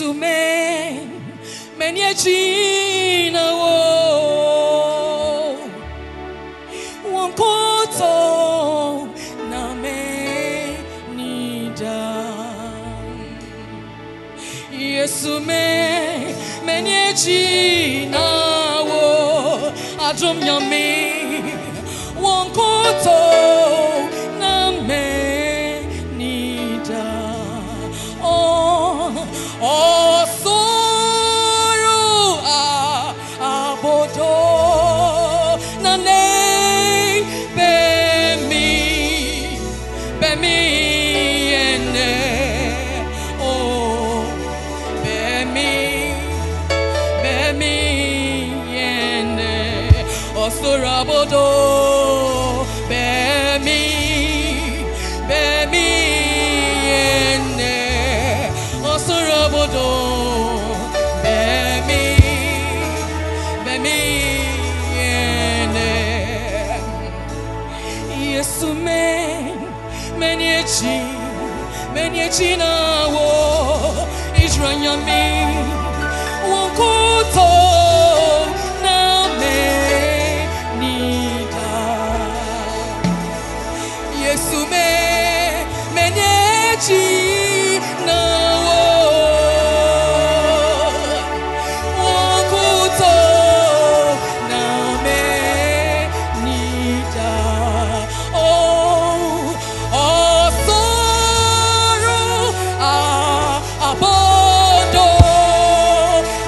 Yesu 0.00 0.14
me 0.14 1.06
menye 1.78 2.14
china 2.14 2.89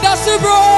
that's 0.03 0.29
a 0.29 0.39
break, 0.39 0.72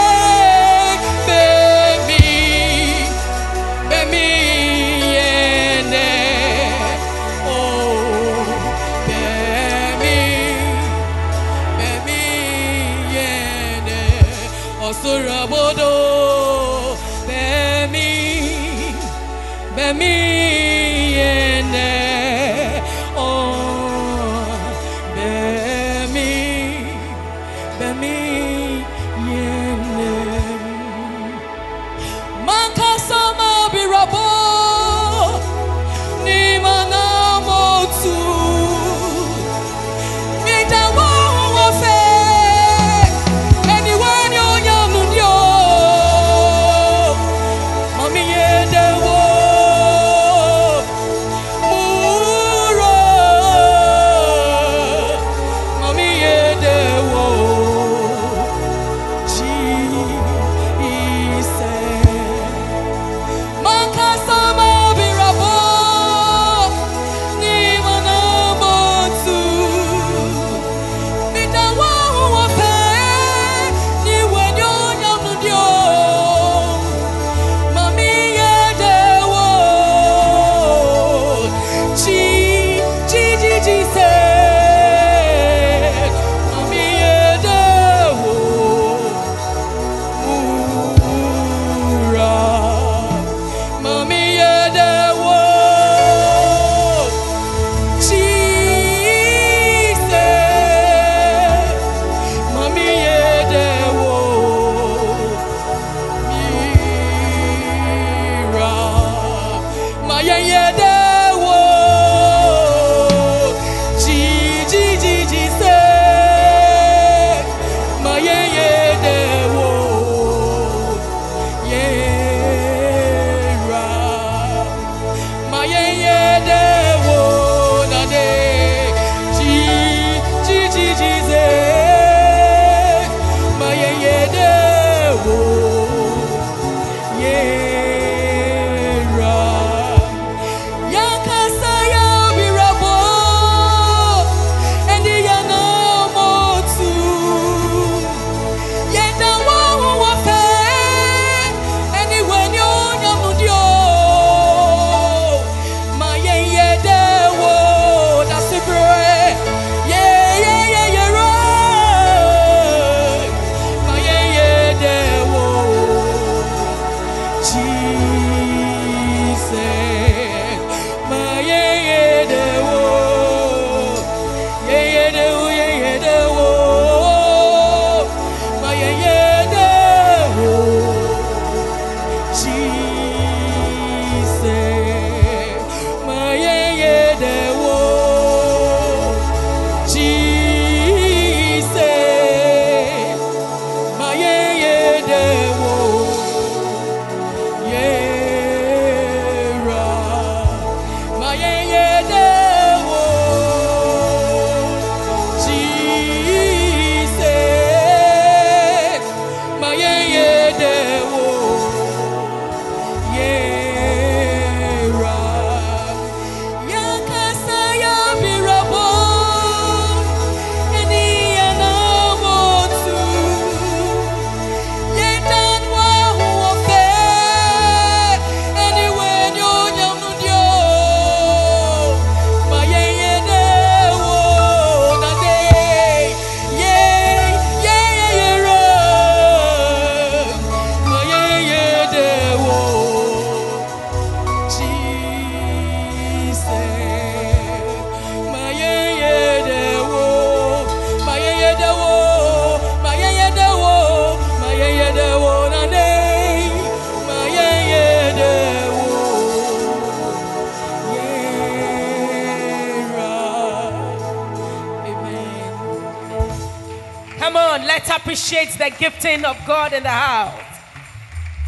gifting 268.95 269.25
of 269.25 269.37
God 269.47 269.73
in 269.73 269.83
the 269.83 269.89
house? 269.89 270.41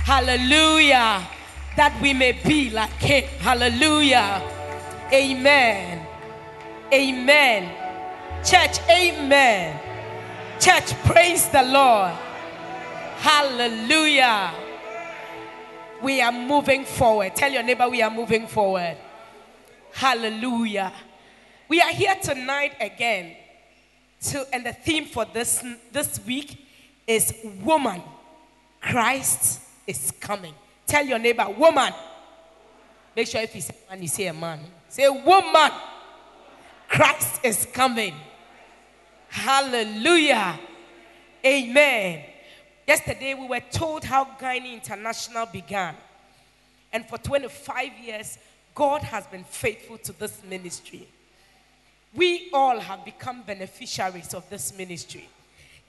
Hallelujah. 0.05 1.27
That 1.77 1.99
we 2.01 2.13
may 2.13 2.33
be 2.33 2.71
like 2.71 2.91
Him. 2.93 3.25
Hallelujah. 3.39 4.43
Amen. 5.13 6.07
Amen. 6.93 7.73
Church, 8.45 8.79
amen. 8.89 9.79
Church, 10.61 10.95
praise 11.05 11.49
the 11.49 11.63
Lord. 11.63 12.13
Hallelujah. 13.19 14.53
We 16.03 16.21
are 16.21 16.33
moving 16.33 16.85
forward. 16.85 17.35
Tell 17.35 17.51
your 17.51 17.63
neighbor 17.63 17.89
we 17.89 18.03
are 18.03 18.11
moving 18.11 18.47
forward. 18.47 18.97
Hallelujah. 19.93 20.93
We 21.69 21.81
are 21.81 21.93
here 21.93 22.15
tonight 22.23 22.75
again. 22.81 23.37
To, 24.21 24.47
and 24.53 24.65
the 24.65 24.73
theme 24.73 25.05
for 25.05 25.25
this, 25.27 25.63
this 25.93 26.21
week 26.27 26.66
is 27.07 27.35
Woman, 27.63 28.03
Christ 28.81 29.61
is 29.87 30.13
coming. 30.21 30.55
Tell 30.87 31.05
your 31.05 31.19
neighbor, 31.19 31.47
Woman. 31.51 31.93
Make 33.15 33.29
sure 33.29 33.41
if 33.41 33.55
you 33.55 33.61
say 33.61 33.75
man, 33.89 34.03
you 34.03 34.09
say 34.09 34.27
a 34.27 34.35
man. 34.35 34.61
Say, 34.89 35.09
Woman, 35.09 35.71
Christ 36.89 37.41
is 37.45 37.67
coming. 37.73 38.15
Hallelujah. 39.29 40.59
Amen. 41.45 42.25
Yesterday 42.87 43.35
we 43.35 43.47
were 43.47 43.63
told 43.71 44.05
how 44.05 44.25
Guinea 44.39 44.75
International 44.75 45.47
began. 45.47 45.95
And 46.93 47.05
for 47.07 47.19
25 47.19 47.99
years, 47.99 48.39
God 48.75 49.03
has 49.03 49.27
been 49.27 49.45
faithful 49.45 49.99
to 49.99 50.13
this 50.13 50.41
ministry. 50.49 51.09
We 52.15 52.49
all 52.53 52.79
have 52.79 53.05
become 53.05 53.43
beneficiaries 53.43 54.33
of 54.35 54.49
this 54.49 54.77
ministry. 54.77 55.29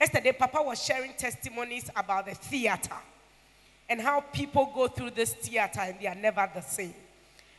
Yesterday, 0.00 0.32
Papa 0.32 0.62
was 0.62 0.82
sharing 0.82 1.12
testimonies 1.14 1.90
about 1.96 2.26
the 2.26 2.34
theater 2.34 2.94
and 3.88 4.00
how 4.00 4.20
people 4.20 4.70
go 4.74 4.86
through 4.86 5.10
this 5.10 5.34
theater 5.34 5.80
and 5.80 5.96
they 6.00 6.06
are 6.06 6.14
never 6.14 6.48
the 6.54 6.60
same. 6.60 6.94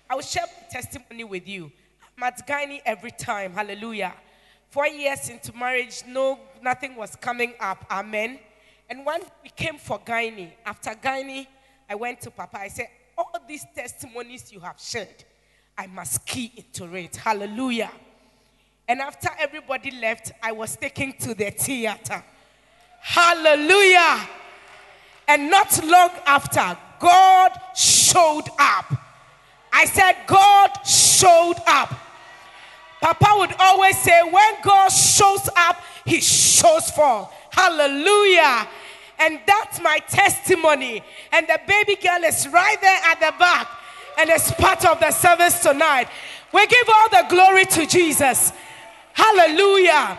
I 0.10 0.16
will 0.16 0.22
share 0.22 0.46
testimony 0.72 1.24
with 1.24 1.48
you. 1.48 1.72
I'm 2.22 2.34
every 2.86 3.12
time. 3.12 3.54
Hallelujah. 3.54 4.14
Four 4.70 4.88
years 4.88 5.30
into 5.30 5.56
marriage, 5.56 6.04
no, 6.08 6.40
nothing 6.62 6.96
was 6.96 7.16
coming 7.16 7.54
up. 7.60 7.86
Amen. 7.90 8.40
And 8.90 9.06
when 9.06 9.22
we 9.44 9.50
came 9.50 9.78
for 9.78 10.00
Guinea, 10.04 10.54
after 10.66 10.94
Guinea, 10.96 11.48
I 11.90 11.96
went 11.96 12.22
to 12.22 12.32
Papa. 12.32 12.60
I 12.60 12.68
said, 12.68 12.88
All 13.18 13.32
these 13.48 13.66
testimonies 13.76 14.52
you 14.52 14.60
have 14.60 14.80
shared, 14.80 15.24
I 15.78 15.88
must 15.88 16.26
key 16.26 16.52
into 16.56 16.94
it. 16.96 17.16
Hallelujah. 17.16 17.92
And 18.90 19.02
after 19.02 19.30
everybody 19.38 19.92
left, 19.92 20.32
I 20.42 20.52
was 20.52 20.76
taken 20.76 21.14
to 21.20 21.36
the 21.36 21.52
theater. 21.52 22.24
Hallelujah. 23.00 24.28
And 25.28 25.52
not 25.52 25.86
long 25.86 26.10
after, 26.26 26.76
God 27.00 27.52
showed 27.76 28.50
up. 28.58 28.92
I 29.72 29.86
said, 29.86 30.16
God 30.26 30.72
showed 30.88 31.58
up. 31.68 31.94
Papa 33.00 33.36
would 33.38 33.54
always 33.60 33.96
say, 34.00 34.24
when 34.24 34.56
God 34.64 34.90
shows 34.90 35.48
up, 35.56 35.84
he 36.04 36.20
shows 36.20 36.90
forth. 36.90 37.30
Hallelujah. 37.52 38.68
And 39.20 39.40
that's 39.46 39.80
my 39.82 40.00
testimony. 40.00 41.04
And 41.32 41.48
the 41.48 41.60
baby 41.68 41.96
girl 41.96 42.24
is 42.24 42.48
right 42.48 42.82
there 42.82 43.02
at 43.06 43.20
the 43.20 43.38
back 43.38 43.68
and 44.18 44.30
it's 44.32 44.52
part 44.54 44.84
of 44.86 45.00
the 45.00 45.12
service 45.12 45.62
tonight. 45.62 46.08
We 46.52 46.66
give 46.66 46.90
all 46.90 47.10
the 47.10 47.26
glory 47.30 47.66
to 47.66 47.86
Jesus. 47.86 48.52
Hallelujah. 49.20 50.18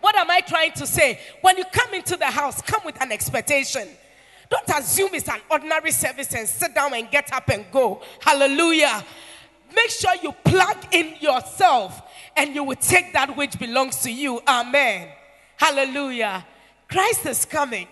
What 0.00 0.16
am 0.16 0.30
I 0.30 0.40
trying 0.40 0.70
to 0.74 0.86
say? 0.86 1.18
When 1.40 1.58
you 1.58 1.64
come 1.64 1.94
into 1.94 2.16
the 2.16 2.26
house, 2.26 2.62
come 2.62 2.82
with 2.84 3.00
an 3.02 3.10
expectation. 3.10 3.88
Don't 4.48 4.68
assume 4.78 5.10
it's 5.14 5.28
an 5.28 5.40
ordinary 5.50 5.90
service 5.90 6.32
and 6.32 6.48
sit 6.48 6.74
down 6.76 6.94
and 6.94 7.10
get 7.10 7.32
up 7.32 7.48
and 7.48 7.64
go. 7.72 8.02
Hallelujah. 8.20 9.04
Make 9.74 9.90
sure 9.90 10.12
you 10.22 10.30
plug 10.44 10.76
in 10.92 11.16
yourself 11.20 12.02
and 12.36 12.54
you 12.54 12.62
will 12.62 12.76
take 12.76 13.12
that 13.14 13.36
which 13.36 13.58
belongs 13.58 13.96
to 14.02 14.12
you. 14.12 14.40
Amen. 14.46 15.08
Hallelujah. 15.56 16.46
Christ 16.88 17.26
is 17.26 17.44
coming. 17.44 17.88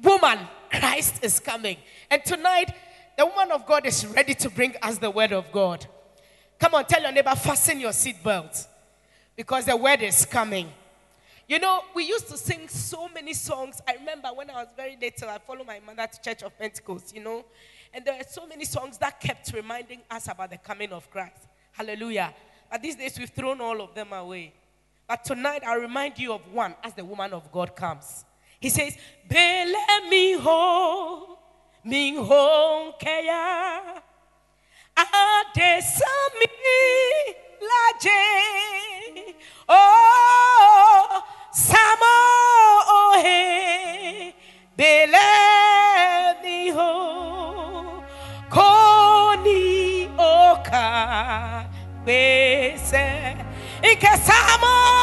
Woman, 0.00 0.38
Christ 0.70 1.24
is 1.24 1.40
coming. 1.40 1.78
And 2.10 2.24
tonight, 2.24 2.72
the 3.18 3.26
woman 3.26 3.50
of 3.50 3.66
God 3.66 3.86
is 3.86 4.06
ready 4.06 4.34
to 4.34 4.50
bring 4.50 4.76
us 4.82 4.98
the 4.98 5.10
word 5.10 5.32
of 5.32 5.50
God. 5.50 5.84
Come 6.60 6.74
on, 6.74 6.84
tell 6.84 7.02
your 7.02 7.10
neighbor, 7.10 7.34
fasten 7.34 7.80
your 7.80 7.90
seatbelt 7.90 8.68
because 9.36 9.66
the 9.66 9.76
word 9.76 10.02
is 10.02 10.24
coming. 10.24 10.70
You 11.48 11.58
know, 11.58 11.80
we 11.94 12.04
used 12.04 12.28
to 12.28 12.36
sing 12.36 12.68
so 12.68 13.08
many 13.08 13.34
songs. 13.34 13.82
I 13.86 13.94
remember 13.94 14.28
when 14.34 14.48
I 14.50 14.54
was 14.54 14.68
very 14.76 14.96
little, 15.00 15.28
I 15.28 15.38
followed 15.38 15.66
my 15.66 15.80
mother 15.80 16.06
to 16.10 16.22
Church 16.22 16.42
of 16.42 16.56
Pentecost, 16.58 17.14
you 17.14 17.22
know, 17.22 17.44
and 17.92 18.04
there 18.04 18.14
were 18.16 18.24
so 18.28 18.46
many 18.46 18.64
songs 18.64 18.96
that 18.98 19.20
kept 19.20 19.52
reminding 19.52 20.00
us 20.10 20.28
about 20.28 20.50
the 20.50 20.56
coming 20.56 20.92
of 20.92 21.10
Christ. 21.10 21.48
Hallelujah. 21.72 22.32
But 22.70 22.82
these 22.82 22.96
days, 22.96 23.18
we've 23.18 23.28
thrown 23.28 23.60
all 23.60 23.82
of 23.82 23.94
them 23.94 24.12
away. 24.12 24.54
But 25.06 25.24
tonight, 25.24 25.62
I'll 25.66 25.80
remind 25.80 26.18
you 26.18 26.32
of 26.32 26.40
one 26.52 26.74
as 26.82 26.94
the 26.94 27.04
woman 27.04 27.34
of 27.34 27.50
God 27.52 27.76
comes. 27.76 28.24
He 28.60 28.70
says, 28.70 28.96
Bele 29.28 29.74
mi 30.08 30.34
ho, 30.38 31.38
mi 31.84 32.14
ho 32.16 32.94
keya, 32.98 34.00
adesami 34.96 36.46
laje, 37.68 38.22
oh, 39.68 41.22
samo 41.52 42.14
ohe, 43.00 44.34
bele 44.76 45.28
mi 46.42 46.70
ho, 46.70 46.90
koni 48.50 50.08
oka, 50.18 51.64
bese, 52.04 53.06
ike 53.92 54.12
samo 54.26 55.01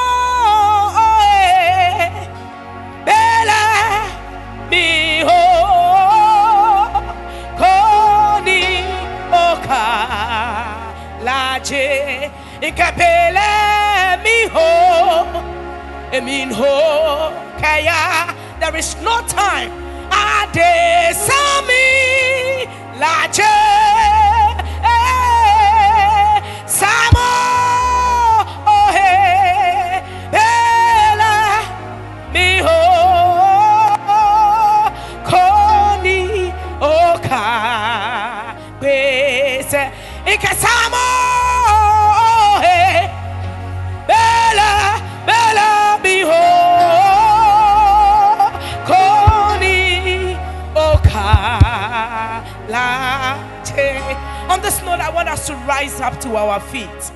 rise 55.80 56.02
up 56.02 56.20
to 56.20 56.36
our 56.36 56.60
feet 56.60 57.12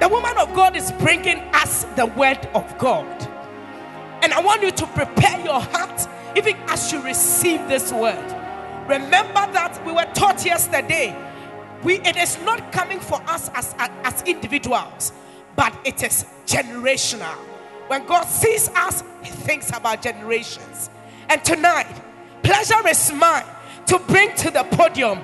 the 0.00 0.08
woman 0.08 0.36
of 0.38 0.52
god 0.54 0.76
is 0.76 0.92
bringing 0.92 1.38
us 1.54 1.84
the 1.96 2.06
word 2.06 2.38
of 2.54 2.78
god 2.78 3.06
and 4.22 4.34
I 4.34 4.40
want 4.40 4.62
you 4.62 4.72
to 4.72 4.86
prepare 4.88 5.38
your 5.44 5.60
heart 5.60 6.08
even 6.36 6.56
as 6.68 6.92
you 6.92 7.00
receive 7.02 7.60
this 7.68 7.92
word. 7.92 8.24
Remember 8.88 9.52
that 9.52 9.80
we 9.86 9.92
were 9.92 10.06
taught 10.14 10.44
yesterday. 10.44 11.14
We, 11.84 12.00
it 12.00 12.16
is 12.16 12.36
not 12.42 12.72
coming 12.72 12.98
for 12.98 13.22
us 13.28 13.50
as, 13.54 13.74
as 13.78 14.22
individuals, 14.22 15.12
but 15.54 15.72
it 15.84 16.02
is 16.02 16.26
generational. 16.46 17.36
When 17.86 18.04
God 18.06 18.24
sees 18.24 18.68
us, 18.70 19.04
He 19.22 19.30
thinks 19.30 19.68
about 19.68 20.02
generations. 20.02 20.90
And 21.28 21.44
tonight, 21.44 21.86
pleasure 22.42 22.86
is 22.88 23.12
mine 23.12 23.44
to 23.86 23.98
bring 24.00 24.34
to 24.36 24.50
the 24.50 24.64
podium 24.64 25.20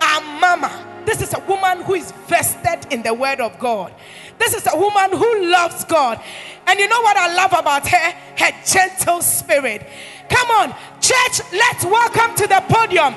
our 0.00 0.20
mama. 0.40 0.89
This 1.04 1.22
is 1.22 1.34
a 1.34 1.40
woman 1.40 1.82
who 1.82 1.94
is 1.94 2.12
vested 2.26 2.92
in 2.92 3.02
the 3.02 3.14
word 3.14 3.40
of 3.40 3.58
God. 3.58 3.92
This 4.38 4.54
is 4.54 4.66
a 4.72 4.76
woman 4.76 5.12
who 5.12 5.46
loves 5.46 5.84
God. 5.84 6.20
And 6.66 6.78
you 6.78 6.88
know 6.88 7.00
what 7.02 7.16
I 7.16 7.34
love 7.34 7.52
about 7.52 7.86
her? 7.88 8.12
Her 8.38 8.52
gentle 8.64 9.20
spirit. 9.20 9.86
Come 10.28 10.50
on, 10.50 10.70
church, 11.00 11.40
let's 11.52 11.84
welcome 11.84 12.34
to 12.36 12.46
the 12.46 12.62
podium 12.68 13.14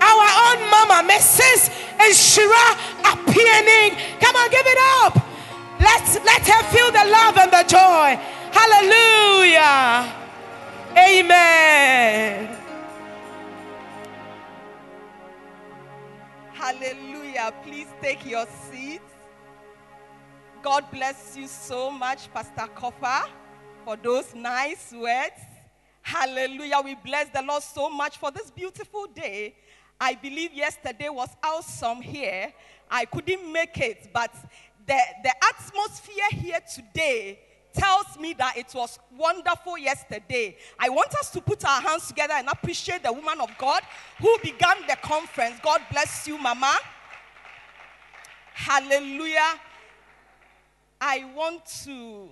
our 0.00 0.28
own 0.46 0.70
mama, 0.70 1.08
Mrs. 1.10 1.70
Shira 2.14 2.76
Appearing. 3.04 3.96
Come 4.20 4.36
on, 4.36 4.50
give 4.50 4.66
it 4.66 4.78
up. 5.02 5.24
Let's 5.80 6.16
let 6.24 6.46
her 6.46 6.62
feel 6.70 6.90
the 6.90 7.04
love 7.10 7.36
and 7.38 7.50
the 7.50 7.64
joy. 7.66 8.18
Hallelujah. 8.52 10.12
Amen. 10.96 12.56
Hallelujah. 16.52 17.07
Please 17.62 17.86
take 18.02 18.26
your 18.26 18.46
seats. 18.68 19.04
God 20.60 20.84
bless 20.90 21.36
you 21.36 21.46
so 21.46 21.88
much, 21.88 22.32
Pastor 22.34 22.66
Copper, 22.74 23.30
for 23.84 23.96
those 23.96 24.34
nice 24.34 24.92
words. 24.92 25.40
Hallelujah. 26.02 26.80
We 26.84 26.96
bless 26.96 27.28
the 27.28 27.42
Lord 27.42 27.62
so 27.62 27.90
much 27.90 28.18
for 28.18 28.32
this 28.32 28.50
beautiful 28.50 29.06
day. 29.06 29.54
I 30.00 30.16
believe 30.16 30.52
yesterday 30.52 31.08
was 31.10 31.28
awesome 31.44 32.00
here. 32.00 32.52
I 32.90 33.04
couldn't 33.04 33.52
make 33.52 33.78
it, 33.78 34.10
but 34.12 34.34
the, 34.84 34.98
the 35.22 35.32
atmosphere 35.44 36.28
here 36.32 36.58
today 36.74 37.38
tells 37.72 38.18
me 38.18 38.32
that 38.32 38.56
it 38.56 38.72
was 38.74 38.98
wonderful 39.16 39.78
yesterday. 39.78 40.56
I 40.76 40.88
want 40.88 41.14
us 41.14 41.30
to 41.30 41.40
put 41.40 41.64
our 41.64 41.80
hands 41.80 42.08
together 42.08 42.34
and 42.34 42.48
appreciate 42.48 43.04
the 43.04 43.12
woman 43.12 43.40
of 43.40 43.56
God 43.58 43.82
who 44.20 44.36
began 44.42 44.78
the 44.88 44.96
conference. 45.00 45.60
God 45.62 45.82
bless 45.92 46.26
you, 46.26 46.36
Mama. 46.36 46.74
Hallelujah. 48.60 49.54
I 51.00 51.24
want 51.34 51.64
to 51.84 52.28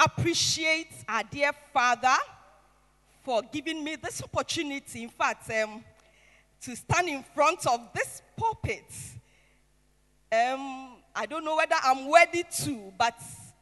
appreciate 0.00 0.88
our 1.06 1.22
dear 1.30 1.52
Father 1.74 2.16
for 3.22 3.42
giving 3.52 3.84
me 3.84 3.96
this 3.96 4.22
opportunity. 4.22 5.02
In 5.02 5.10
fact, 5.10 5.50
um, 5.50 5.84
to 6.62 6.74
stand 6.74 7.10
in 7.10 7.22
front 7.22 7.66
of 7.66 7.80
this 7.94 8.22
pulpit. 8.34 8.90
Um, 10.32 10.96
I 11.14 11.26
don't 11.28 11.44
know 11.44 11.56
whether 11.56 11.76
I'm 11.84 12.08
worthy 12.08 12.44
to, 12.64 12.92
but 12.98 13.14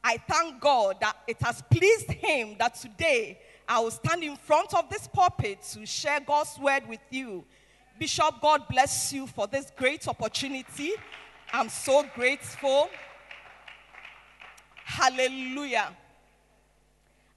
I 0.04 0.16
thank 0.16 0.60
God 0.60 0.98
that 1.00 1.16
it 1.26 1.38
has 1.42 1.60
pleased 1.72 2.12
Him 2.12 2.54
that 2.60 2.76
today 2.76 3.40
I 3.68 3.80
will 3.80 3.90
stand 3.90 4.22
in 4.22 4.36
front 4.36 4.72
of 4.74 4.88
this 4.88 5.08
pulpit 5.08 5.60
to 5.72 5.84
share 5.84 6.20
God's 6.20 6.56
word 6.56 6.88
with 6.88 7.00
you. 7.10 7.44
Bishop, 8.00 8.40
God 8.40 8.66
bless 8.66 9.12
you 9.12 9.26
for 9.26 9.46
this 9.46 9.70
great 9.76 10.08
opportunity. 10.08 10.92
I'm 11.52 11.68
so 11.68 12.02
grateful. 12.14 12.88
Hallelujah. 14.86 15.94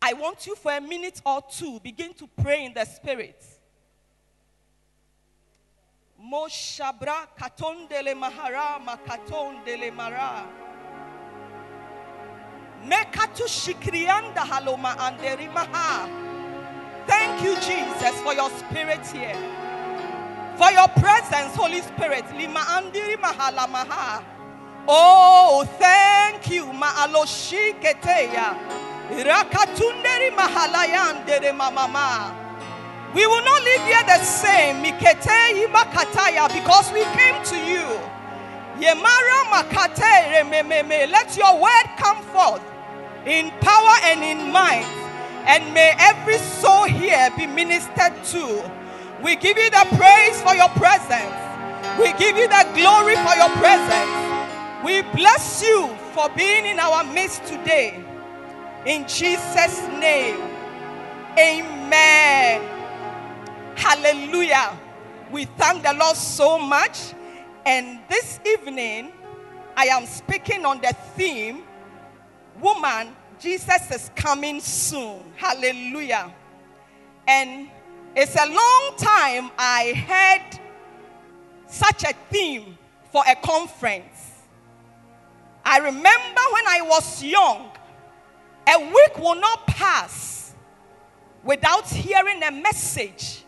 I 0.02 0.14
want 0.14 0.48
you 0.48 0.56
for 0.56 0.72
a 0.72 0.80
minute 0.80 1.22
or 1.26 1.42
two 1.52 1.82
begin 1.82 2.14
to 2.14 2.30
pray 2.42 2.64
in 2.64 2.74
the 2.74 2.86
spirit. 2.86 3.44
Moshabra 6.18 7.28
katondele 7.38 8.16
mahara 8.16 8.80
makatondele 8.86 9.94
mara. 9.94 10.48
Mekatu 12.88 13.46
shikrianda 13.50 14.46
haloma 14.46 14.96
anderi 14.96 15.54
maha. 15.54 16.08
Thank 17.06 17.44
you, 17.44 17.56
Jesus, 17.56 18.22
for 18.22 18.34
your 18.34 18.50
spirit 18.52 19.06
here. 19.08 19.63
For 20.58 20.72
your 20.72 20.88
presence, 20.90 21.56
Holy 21.56 21.82
Spirit. 21.82 22.26
Lima 22.38 22.60
andiri 22.60 23.18
mahala 23.18 23.68
maha. 23.68 24.24
Oh, 24.88 25.66
thank 25.80 26.50
you. 26.50 26.66
Maaloshi 26.66 27.74
keteya. 27.82 28.56
Rakatunderi 29.10 30.32
mahalayandere 30.36 31.52
mamama. 31.58 32.36
We 33.16 33.26
will 33.28 33.44
not 33.44 33.64
live 33.64 33.82
here 33.82 34.04
the 34.06 34.24
same. 34.24 34.84
Mikete 34.84 35.66
imakataya 35.66 36.48
because 36.54 36.92
we 36.94 37.04
came 37.18 37.44
to 37.46 37.58
you. 37.58 37.86
Yemara 38.80 39.46
makate 39.52 40.44
remememe. 40.44 41.10
Let 41.10 41.36
your 41.38 41.60
word 41.60 41.88
come 41.98 42.22
forth 42.26 42.64
in 43.26 43.52
power 43.62 43.96
and 44.04 44.24
in 44.24 44.52
might. 44.52 44.86
And 45.46 45.74
may 45.74 45.94
every 45.98 46.38
soul 46.38 46.86
here 46.86 47.30
be 47.38 47.48
ministered 47.48 48.14
to. 48.26 48.83
We 49.24 49.36
give 49.38 49.58
you 49.58 49.70
the 49.70 49.88
praise 49.98 50.42
for 50.42 50.56
your 50.56 50.70
presence. 50.70 51.34
We 52.00 52.14
give 52.14 52.38
you 52.38 52.48
the 52.48 52.68
glory 52.76 53.16
for 53.16 53.36
your 53.36 53.50
presence. 53.58 54.84
We 54.84 55.02
bless 55.16 55.64
you 55.64 55.88
for 56.14 56.30
being 56.30 56.66
in 56.66 56.80
our 56.80 57.04
midst 57.04 57.46
today. 57.46 58.04
In 58.86 59.08
Jesus' 59.08 59.82
name, 60.00 60.40
amen. 61.38 62.84
Hallelujah. 63.76 64.78
We 65.32 65.46
thank 65.46 65.84
the 65.84 65.94
Lord 65.94 66.18
so 66.18 66.60
much. 66.60 67.14
And 67.66 68.00
this 68.10 68.40
evening, 68.46 69.12
I 69.78 69.86
am 69.86 70.06
speaking 70.06 70.66
on 70.66 70.82
the 70.82 70.94
theme 71.16 71.64
Woman, 72.62 73.16
Jesus 73.40 73.92
is 73.92 74.12
coming 74.16 74.60
soon. 74.60 75.20
Hallelujah. 75.36 76.34
And 77.28 77.70
it's 78.16 78.36
a 78.36 78.46
long 78.46 78.94
time 78.98 79.52
I 79.58 79.94
had 79.96 80.60
such 81.68 82.04
a 82.04 82.14
theme 82.30 82.78
for 83.12 83.24
a 83.28 83.36
conference. 83.36 84.32
I 85.66 85.78
remember 85.78 86.42
when 86.52 86.68
I 86.68 86.82
was 86.84 87.24
young, 87.24 87.72
a 88.68 88.80
week 88.80 89.18
will 89.18 89.40
not 89.40 89.66
pass 89.66 90.54
without 91.44 91.88
hearing 91.90 92.44
a 92.44 92.52
message 92.52 93.44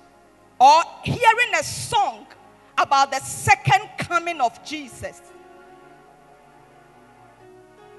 or 0.59 0.81
hearing 1.03 1.53
a 1.59 1.63
song 1.63 2.25
about 2.77 3.11
the 3.11 3.19
second 3.19 3.89
coming 3.97 4.41
of 4.41 4.63
Jesus. 4.65 5.21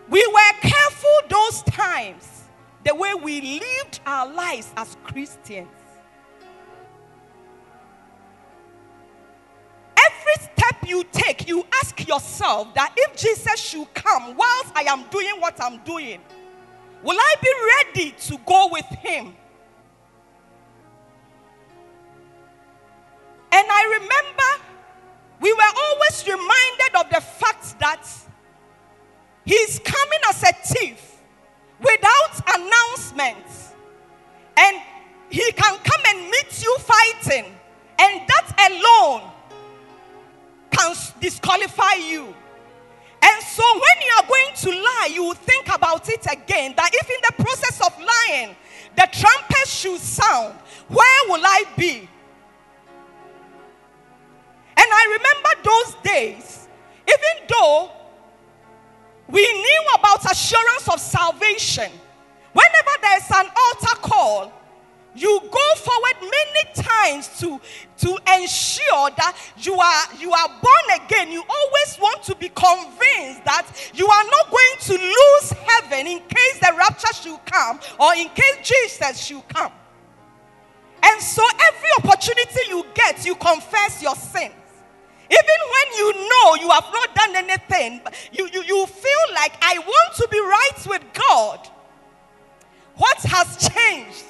We 0.09 0.25
were 0.27 0.61
careful 0.61 1.19
those 1.29 1.63
times, 1.63 2.45
the 2.85 2.95
way 2.95 3.15
we 3.15 3.61
lived 3.61 4.01
our 4.07 4.33
lives 4.33 4.73
as 4.77 4.97
Christians. 5.05 5.69
Every 10.27 10.45
step 10.45 10.89
you 10.89 11.05
take, 11.13 11.49
you 11.49 11.65
ask 11.83 12.07
yourself 12.07 12.75
that 12.75 12.93
if 12.97 13.17
Jesus 13.17 13.61
should 13.61 13.93
come 13.95 14.37
whilst 14.37 14.73
I 14.75 14.83
am 14.89 15.05
doing 15.11 15.35
what 15.39 15.61
I'm 15.63 15.79
doing, 15.85 16.21
will 17.03 17.19
I 17.19 17.35
be 17.43 17.53
ready 17.95 18.11
to 18.13 18.39
go 18.47 18.69
with 18.73 18.87
him? 18.87 19.35
And 23.53 23.67
I 23.71 23.85
remember 24.01 24.65
we 25.41 25.53
were 25.53 25.73
always 25.77 26.27
reminded 26.27 26.97
of 26.99 27.11
the 27.11 27.21
fact 27.21 27.79
that 27.79 28.07
he's 29.45 29.79
coming 29.79 30.19
as 30.29 30.43
a 30.43 30.53
thief 30.53 31.19
without 31.81 32.59
announcement. 32.59 33.47
And 34.59 34.81
he 35.29 35.53
can 35.53 35.79
come 35.79 36.01
and 36.09 36.31
meet 36.31 36.63
you 36.63 36.77
fighting. 36.79 37.53
And 37.99 38.29
that 38.29 38.71
alone 38.71 39.31
can 40.77 40.95
disqualify 41.21 41.95
you. 41.95 42.35
And 43.23 43.43
so 43.43 43.65
when 43.75 44.07
you 44.07 44.13
are 44.19 44.27
going 44.29 44.55
to 44.57 44.71
lie, 44.71 45.09
you 45.13 45.25
will 45.25 45.35
think 45.35 45.75
about 45.75 46.09
it 46.09 46.27
again. 46.31 46.75
That 46.77 46.91
if 46.93 47.11
in 47.11 47.17
the 47.23 47.43
process 47.43 47.81
of 47.81 47.93
lying, 47.99 48.55
the 48.95 49.09
trumpet 49.11 49.67
should 49.67 50.01
sound, 50.01 50.55
where 50.89 51.21
will 51.29 51.45
I 51.45 51.65
be? 51.77 52.09
And 54.79 54.87
I 54.93 55.19
remember 55.19 55.71
those 55.71 55.95
days, 56.03 56.69
even 57.09 57.49
though 57.49 57.91
we 59.29 59.43
knew 59.43 59.83
about 59.99 60.31
assurance 60.31 60.89
of 60.89 61.01
salvation, 61.01 61.91
whenever 62.53 62.91
there's 63.03 63.31
an 63.35 63.51
altar 63.57 63.97
call, 64.03 64.53
you 65.15 65.41
times 67.07 67.29
to, 67.41 67.61
to 67.99 68.09
ensure 68.39 69.11
that 69.17 69.37
you 69.59 69.75
are, 69.75 70.05
you 70.19 70.33
are 70.33 70.49
born 70.49 71.05
again. 71.05 71.31
You 71.31 71.43
always 71.49 71.99
want 72.01 72.23
to 72.25 72.35
be 72.35 72.49
convinced 72.49 73.45
that 73.45 73.67
you 73.95 74.07
are 74.07 74.25
not 74.25 74.51
going 74.51 74.77
to 74.81 74.93
lose 74.93 75.53
heaven 75.53 76.07
in 76.07 76.19
case 76.21 76.59
the 76.61 76.75
rapture 76.77 77.13
should 77.15 77.45
come 77.47 77.81
or 77.99 78.15
in 78.15 78.29
case 78.31 78.57
Jesus 78.63 79.25
should 79.25 79.47
come. 79.49 79.73
And 81.03 81.23
so 81.23 81.43
every 81.61 81.89
opportunity 81.99 82.61
you 82.69 82.85
get, 82.95 83.25
you 83.25 83.35
confess 83.37 84.03
your 84.03 84.17
sins. 84.17 84.55
Even 85.29 85.61
when 85.75 85.99
you 85.99 86.29
know 86.29 86.55
you 86.55 86.71
have 86.71 86.87
not 86.93 87.15
done 87.15 87.37
anything, 87.37 88.01
you, 88.33 88.49
you, 88.53 88.63
you 88.63 88.87
feel 88.87 89.35
like 89.35 89.53
I 89.61 89.79
want 89.79 90.17
to 90.17 90.29
be 90.31 90.39
right 90.39 90.87
with 90.87 91.03
God. 91.13 91.69
What 92.97 93.19
has 93.19 93.69
changed? 93.69 94.25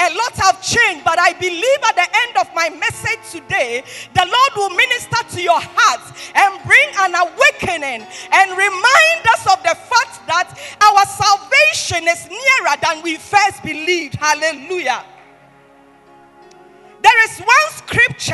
A 0.00 0.08
lot 0.16 0.32
have 0.36 0.62
changed, 0.62 1.04
but 1.04 1.18
I 1.18 1.34
believe 1.34 1.80
at 1.84 1.94
the 1.94 2.08
end 2.24 2.36
of 2.38 2.48
my 2.54 2.70
message 2.70 3.20
today, 3.30 3.84
the 4.14 4.24
Lord 4.24 4.52
will 4.56 4.74
minister 4.74 5.36
to 5.36 5.42
your 5.42 5.60
hearts 5.60 6.32
and 6.34 6.56
bring 6.64 6.88
an 7.04 7.14
awakening 7.14 8.06
and 8.32 8.50
remind 8.56 9.22
us 9.28 9.44
of 9.44 9.62
the 9.62 9.76
fact 9.76 10.24
that 10.26 10.56
our 10.80 11.04
salvation 11.04 12.08
is 12.08 12.30
nearer 12.30 12.76
than 12.80 13.02
we 13.02 13.16
first 13.16 13.62
believed. 13.62 14.14
Hallelujah. 14.14 15.04
There 17.02 17.24
is 17.24 17.38
one 17.38 17.68
scripture 17.70 18.32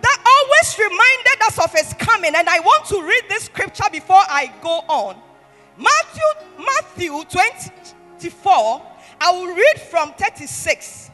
that 0.00 0.18
always 0.24 0.78
reminded 0.78 1.42
us 1.44 1.58
of 1.58 1.72
his 1.72 1.92
coming, 1.98 2.34
and 2.34 2.48
I 2.48 2.60
want 2.60 2.86
to 2.86 3.02
read 3.02 3.24
this 3.28 3.44
scripture 3.44 3.84
before 3.92 4.16
I 4.16 4.50
go 4.62 4.82
on. 4.88 5.16
Matthew, 5.76 6.64
Matthew 6.64 7.22
24 8.18 8.89
I 9.20 9.32
will 9.32 9.54
read 9.54 9.80
from 9.80 10.12
36. 10.14 11.10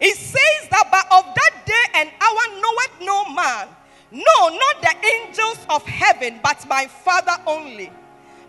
It 0.00 0.16
says 0.16 0.68
that, 0.70 0.88
but 0.90 1.06
of 1.10 1.34
that 1.34 1.62
day 1.66 2.00
and 2.00 2.10
hour 2.20 2.60
knoweth 2.60 3.00
no 3.00 3.34
man, 3.34 3.68
no, 4.10 4.48
not 4.48 4.82
the 4.82 4.94
angels 5.06 5.58
of 5.68 5.82
heaven, 5.84 6.40
but 6.42 6.66
my 6.68 6.86
Father 6.86 7.36
only. 7.46 7.90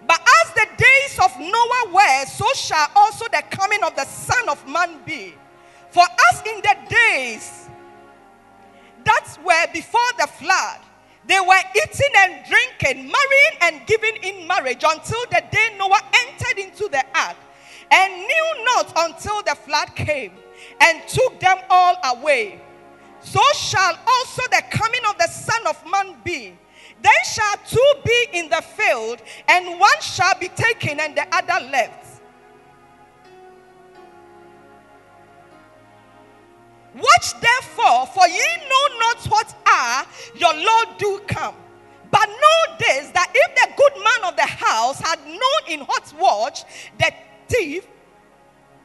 But 0.06 0.22
as 0.44 0.53
the 0.53 0.68
days 0.77 1.20
of 1.20 1.39
Noah 1.39 1.94
were, 1.94 2.25
so 2.25 2.46
shall 2.56 2.88
also 2.96 3.25
the 3.25 3.44
coming 3.50 3.84
of 3.84 3.96
the 3.96 4.06
Son 4.06 4.50
of 4.50 4.68
Man 4.68 5.00
be. 5.06 5.36
For 5.91 6.03
as 6.32 6.41
in 6.46 6.62
the 6.62 6.75
days 6.89 7.70
that 9.03 9.38
were 9.44 9.74
before 9.74 10.01
the 10.18 10.27
flood, 10.27 10.79
they 11.25 11.39
were 11.39 11.62
eating 11.75 12.13
and 12.18 12.44
drinking, 12.48 13.12
marrying 13.12 13.58
and 13.62 13.88
giving 13.88 14.15
in 14.24 14.48
marriage 14.48 14.84
until 14.84 15.22
the 15.29 15.44
day 15.51 15.75
Noah 15.77 16.01
entered 16.13 16.60
into 16.60 16.88
the 16.89 17.03
ark, 17.15 17.38
and 17.91 18.13
knew 18.13 18.65
not 18.65 18.93
until 18.98 19.41
the 19.43 19.55
flood 19.55 19.96
came 19.96 20.34
and 20.81 21.01
took 21.08 21.39
them 21.39 21.58
all 21.69 21.96
away. 22.15 22.62
So 23.22 23.41
shall 23.55 23.98
also 24.08 24.43
the 24.51 24.63
coming 24.69 25.01
of 25.10 25.17
the 25.17 25.27
Son 25.27 25.67
of 25.67 25.84
Man 25.89 26.15
be. 26.24 26.58
Then 27.02 27.12
shall 27.34 27.56
two 27.67 27.93
be 28.04 28.28
in 28.34 28.49
the 28.49 28.62
field, 28.62 29.21
and 29.47 29.80
one 29.80 30.02
shall 30.02 30.38
be 30.38 30.49
taken 30.49 30.99
and 30.99 31.15
the 31.15 31.25
other 31.34 31.65
left. 31.69 32.21
Watch 36.95 37.39
therefore, 37.39 38.08
for 38.08 38.28
ye 38.28 38.45
know 38.67 38.99
not 38.99 39.25
what 39.28 39.56
hour 39.65 40.06
your 40.36 40.54
Lord 40.54 40.97
do 40.97 41.21
come. 41.28 41.56
But 42.12 42.28
know 42.28 42.75
this 42.80 43.12
that 43.12 43.32
if 43.34 43.56
the 43.56 43.71
good 43.78 44.04
man 44.04 44.32
of 44.32 44.36
the 44.36 44.45
house 44.45 44.99
had 44.99 45.19
known 45.25 45.62
in 45.67 45.82
what 45.82 46.12
watch 46.19 46.63
the 46.97 47.13
thief 47.49 47.85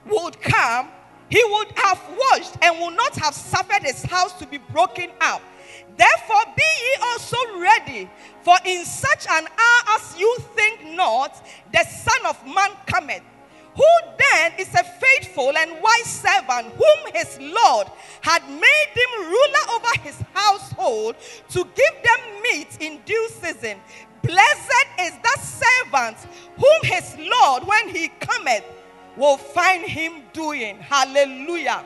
would 0.06 0.40
come, 0.40 0.88
he 1.28 1.42
would 1.44 1.68
have 1.76 2.00
watched 2.18 2.56
and 2.62 2.80
would 2.80 2.96
not 2.96 3.16
have 3.16 3.34
suffered 3.34 3.82
his 3.82 4.02
house 4.04 4.32
to 4.38 4.46
be 4.46 4.58
broken 4.58 5.10
up. 5.20 5.42
Therefore, 5.96 6.44
be 6.56 6.62
ye 6.62 6.96
also 7.02 7.36
ready, 7.58 8.10
for 8.42 8.56
in 8.64 8.84
such 8.84 9.26
an 9.28 9.46
hour 9.46 9.96
as 9.96 10.18
you 10.18 10.36
think 10.54 10.84
not, 10.94 11.46
the 11.72 11.84
Son 11.84 12.26
of 12.26 12.44
Man 12.46 12.70
cometh. 12.86 13.22
Who 13.76 13.82
then 14.18 14.52
is 14.58 14.72
a 14.74 14.84
faithful 14.84 15.56
and 15.56 15.72
wise 15.82 16.04
servant 16.04 16.74
whom 16.74 17.12
his 17.12 17.38
Lord 17.40 17.88
had 18.20 18.42
made 18.48 18.90
him 18.94 19.26
ruler 19.26 19.74
over 19.74 20.00
his 20.02 20.16
household 20.32 21.16
to 21.50 21.64
give 21.74 22.02
them 22.04 22.42
meat 22.42 22.78
in 22.80 23.00
due 23.04 23.28
season? 23.40 23.78
Blessed 24.24 24.86
is 25.00 25.12
that 25.22 25.38
servant 25.40 26.16
whom 26.56 26.80
his 26.82 27.16
Lord, 27.18 27.64
when 27.64 27.88
he 27.90 28.08
cometh, 28.20 28.64
will 29.16 29.36
find 29.36 29.84
him 29.84 30.22
doing. 30.32 30.78
Hallelujah. 30.78 31.84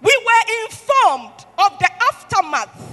We 0.00 0.22
were 0.24 0.64
informed 0.64 1.44
of 1.58 1.78
the 1.78 1.90
aftermath 2.12 2.92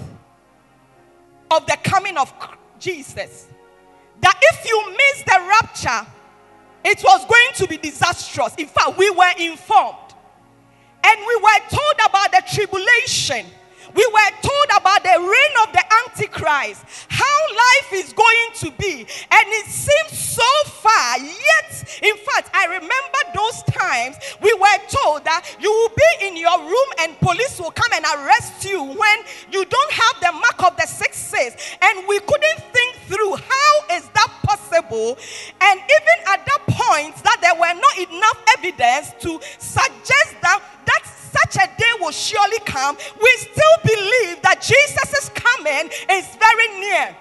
of 1.52 1.66
the 1.66 1.78
coming 1.84 2.18
of 2.18 2.34
Jesus 2.80 3.48
that 4.22 4.40
if 4.42 4.66
you 4.68 4.92
miss 4.92 5.24
the 5.24 5.40
rapture, 5.50 6.08
it 6.84 7.02
was 7.04 7.26
going 7.26 7.54
to 7.56 7.68
be 7.68 7.78
disastrous. 7.78 8.56
In 8.58 8.68
fact, 8.68 8.98
we 8.98 9.10
were 9.10 9.32
informed. 9.40 9.98
And 11.06 11.20
we 11.28 11.36
were 11.36 11.60
told 11.70 12.10
about 12.10 12.32
the 12.32 12.44
tribulation. 12.54 13.46
We 13.96 14.06
were 14.06 14.32
told 14.42 14.82
about 14.82 15.04
the 15.04 15.18
reign 15.20 15.54
of 15.68 15.74
the 15.74 15.84
Antichrist, 16.06 16.84
how 17.10 17.38
life 17.56 17.94
is 17.94 18.14
going 18.14 18.50
to 18.56 18.72
be. 18.72 19.02
And 19.02 19.46
it 19.60 19.66
seems 19.68 20.18
so 20.18 20.50
far. 20.66 21.20
Yet, 21.20 22.00
in 22.02 22.16
fact, 22.18 22.50
I 22.54 22.66
remember 22.66 23.20
those 23.36 23.64
times 23.64 24.16
we 24.42 24.54
were 24.54 24.80
told 24.90 25.24
that 25.26 25.46
you 25.60 25.72
will 25.72 25.94
be 25.96 26.28
in 26.28 26.38
your 26.38 26.60
room 26.60 26.90
and 27.00 27.20
police 27.20 27.60
will 27.60 27.72
come 27.72 27.92
and 27.94 28.06
arrest 28.06 28.66
you 28.66 28.84
when 28.84 29.18
you 29.52 29.66
don't 29.66 29.92
have 29.92 30.16
the 30.22 30.32
mark 30.32 30.72
of 30.72 30.78
the 30.78 30.88
six. 30.88 31.34
And 31.34 32.08
we 32.08 32.20
couldn't 32.20 32.60
think 32.72 32.96
through 33.08 33.36
how 33.36 33.96
is 33.96 34.08
that 34.10 34.32
possible. 34.44 35.18
And 35.62 35.80
even 35.80 36.18
at 36.28 36.46
that 36.46 36.62
point, 36.68 37.16
that 37.24 37.38
there 37.42 37.56
were 37.56 37.74
not 37.74 37.98
enough 37.98 38.44
evidence 38.58 39.14
to 39.22 39.40
suggest 39.58 40.36
that 40.42 40.62
that 40.86 41.23
such 41.34 41.56
a 41.64 41.68
day 41.78 41.94
will 42.00 42.12
surely 42.12 42.60
come. 42.66 42.96
We 43.22 43.32
still 43.38 43.78
believe 43.84 44.42
that 44.42 44.62
Jesus' 44.62 45.30
coming 45.34 45.90
is 46.10 46.36
very 46.36 46.80
near. 46.80 47.16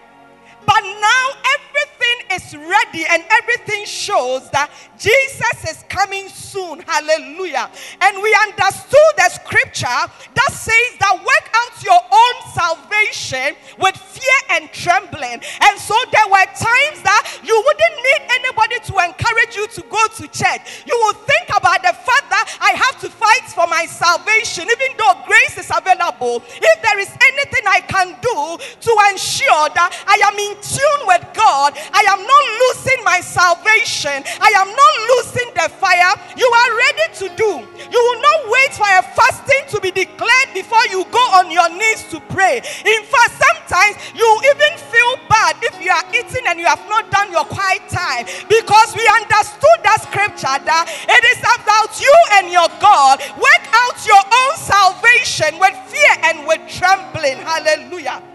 But 0.66 0.82
now 0.82 1.26
everything 1.58 2.18
is 2.32 2.54
ready 2.56 3.04
and 3.10 3.22
everything 3.30 3.84
shows 3.84 4.50
that 4.50 4.70
Jesus 4.98 5.64
is 5.68 5.84
coming 5.88 6.28
soon. 6.28 6.80
Hallelujah. 6.86 7.70
And 8.00 8.22
we 8.22 8.30
understood 8.48 9.12
the 9.16 9.28
scripture 9.30 9.86
that 9.86 10.50
says 10.52 10.90
that 11.00 11.18
work 11.18 11.46
out 11.54 11.82
your 11.82 11.98
own 11.98 12.34
salvation 12.54 13.56
with 13.78 13.96
fear 13.96 14.38
and 14.50 14.70
trembling. 14.72 15.42
And 15.42 15.74
so 15.80 15.94
there 16.12 16.28
were 16.30 16.46
times 16.54 17.02
that 17.02 17.40
you 17.42 17.56
wouldn't 17.56 17.96
need 18.06 18.22
anybody 18.30 18.78
to 18.86 18.94
encourage 19.02 19.56
you 19.56 19.66
to 19.66 19.82
go 19.90 20.02
to 20.18 20.24
church. 20.30 20.86
You 20.86 20.96
would 21.06 21.18
think 21.26 21.48
about 21.50 21.82
the 21.82 21.92
fact 21.92 22.30
that 22.30 22.46
I 22.60 22.72
have 22.78 23.00
to 23.00 23.08
fight 23.10 23.50
for 23.50 23.66
my 23.66 23.86
salvation, 23.86 24.68
even 24.70 24.96
though 24.98 25.14
grace 25.26 25.58
is 25.58 25.70
available. 25.74 26.42
If 26.46 26.76
there 26.82 26.98
is 26.98 27.10
anything 27.10 27.64
I 27.66 27.80
can 27.80 28.14
do 28.22 28.38
to 28.58 28.92
ensure 29.10 29.66
that 29.74 29.90
I 30.06 30.16
am 30.30 30.36
in 30.38 30.51
in 30.52 30.60
tune 30.60 31.02
with 31.08 31.24
God, 31.32 31.72
I 31.92 32.04
am 32.12 32.20
not 32.20 32.44
losing 32.60 33.00
my 33.04 33.20
salvation. 33.20 34.20
I 34.40 34.52
am 34.60 34.68
not 34.68 34.94
losing 35.16 35.48
the 35.56 35.68
fire. 35.80 36.12
You 36.36 36.48
are 36.48 36.70
ready 36.76 37.06
to 37.24 37.26
do. 37.36 37.52
You 37.88 38.00
will 38.00 38.20
not 38.20 38.38
wait 38.52 38.72
for 38.76 38.88
a 38.88 39.02
fasting 39.16 39.64
to 39.72 39.80
be 39.80 39.90
declared 39.90 40.50
before 40.54 40.84
you 40.92 41.04
go 41.10 41.24
on 41.40 41.50
your 41.50 41.68
knees 41.72 42.04
to 42.12 42.20
pray. 42.28 42.60
In 42.84 43.02
fact, 43.08 43.32
sometimes 43.40 43.96
you 44.14 44.28
even 44.52 44.72
feel 44.92 45.12
bad 45.28 45.56
if 45.62 45.80
you 45.80 45.90
are 45.90 46.04
eating 46.12 46.44
and 46.48 46.58
you 46.58 46.66
have 46.66 46.82
not 46.88 47.10
done 47.10 47.32
your 47.32 47.44
quiet 47.44 47.88
time 47.88 48.26
because 48.48 48.94
we 48.96 49.04
understood 49.24 49.78
that 49.84 50.04
scripture 50.04 50.58
that 50.68 50.84
it 50.88 51.22
is 51.32 51.40
about 51.40 51.96
you 52.00 52.14
and 52.36 52.52
your 52.52 52.68
God. 52.80 53.20
Work 53.36 53.64
out 53.72 53.96
your 54.04 54.20
own 54.20 54.54
salvation 54.56 55.58
with 55.58 55.76
fear 55.88 56.14
and 56.28 56.46
with 56.46 56.60
trembling. 56.68 57.40
Hallelujah. 57.40 58.31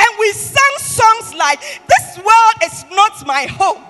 And 0.00 0.18
we 0.18 0.32
sang 0.32 0.76
songs 0.78 1.34
like, 1.34 1.60
This 1.86 2.16
world 2.18 2.56
is 2.64 2.84
not 2.90 3.26
my 3.26 3.42
home. 3.44 3.84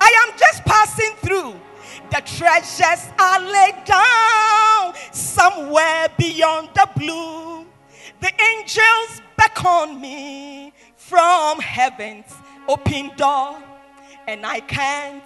I 0.00 0.26
am 0.26 0.38
just 0.38 0.64
passing 0.64 1.14
through. 1.22 1.54
The 2.10 2.20
treasures 2.36 3.08
are 3.18 3.40
laid 3.40 3.84
down 3.86 4.94
somewhere 5.12 6.08
beyond 6.18 6.68
the 6.74 6.88
blue. 6.96 7.66
The 8.20 8.32
angels 8.50 9.22
beckon 9.36 10.00
me 10.00 10.72
from 10.96 11.58
heaven's 11.60 12.34
open 12.68 13.12
door, 13.16 13.56
and 14.26 14.44
I 14.44 14.60
can't 14.60 15.22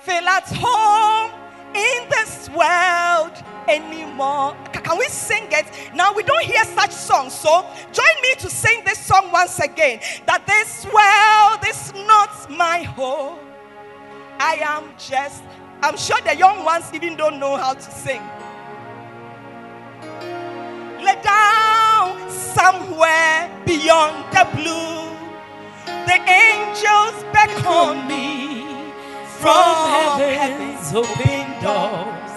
feel 0.00 0.26
at 0.28 0.48
home 0.48 1.47
in 1.78 2.08
this 2.10 2.48
world 2.50 3.32
anymore. 3.68 4.56
Can 4.72 4.98
we 4.98 5.06
sing 5.08 5.46
it? 5.50 5.66
Now 5.94 6.12
we 6.12 6.22
don't 6.22 6.44
hear 6.44 6.64
such 6.64 6.90
songs, 6.90 7.34
so 7.34 7.64
join 7.92 8.14
me 8.22 8.34
to 8.38 8.50
sing 8.50 8.82
this 8.84 8.98
song 8.98 9.30
once 9.30 9.58
again. 9.60 10.00
That 10.26 10.46
this 10.46 10.86
world 10.86 11.60
is 11.68 11.92
not 12.06 12.50
my 12.50 12.82
home. 12.82 13.38
I 14.40 14.54
am 14.62 14.92
just, 14.98 15.42
I'm 15.82 15.96
sure 15.96 16.20
the 16.22 16.36
young 16.36 16.64
ones 16.64 16.86
even 16.94 17.16
don't 17.16 17.38
know 17.38 17.56
how 17.56 17.74
to 17.74 17.90
sing. 17.90 18.22
Lay 21.04 21.18
down 21.22 22.30
somewhere 22.30 23.50
beyond 23.66 24.24
the 24.32 24.44
blue. 24.56 25.08
The 26.06 26.18
angels 26.26 27.24
beckon 27.32 28.06
me 28.08 28.77
from 29.40 30.18
heaven's 30.18 30.92
open 30.92 31.46
doors, 31.62 32.32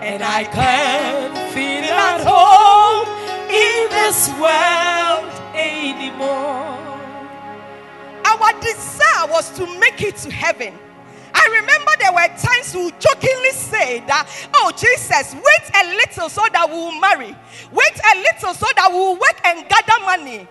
and 0.00 0.22
I 0.22 0.44
can't 0.44 1.36
feel 1.52 1.84
at 1.84 2.24
home 2.24 3.06
in 3.52 3.90
this 3.92 4.28
world 4.40 5.32
anymore. 5.54 6.80
Our 8.24 8.52
desire 8.60 9.28
was 9.28 9.50
to 9.58 9.66
make 9.78 10.00
it 10.00 10.16
to 10.18 10.30
heaven. 10.30 10.72
I 11.34 11.46
remember 11.60 11.92
there 11.98 12.12
were 12.12 12.28
times 12.38 12.74
we 12.74 12.90
jokingly 12.98 13.50
say 13.50 14.00
that, 14.06 14.26
oh, 14.54 14.72
Jesus, 14.76 15.34
wait 15.34 15.70
a 15.74 15.94
little 15.96 16.30
so 16.30 16.42
that 16.52 16.66
we 16.68 16.74
will 16.74 16.98
marry. 16.98 17.36
Wait 17.70 18.00
a 18.14 18.16
little 18.16 18.54
so 18.54 18.66
that 18.76 18.88
we 18.90 18.96
will 18.96 19.16
work 19.16 19.40
and 19.44 19.68
gather 19.68 20.04
money. 20.06 20.48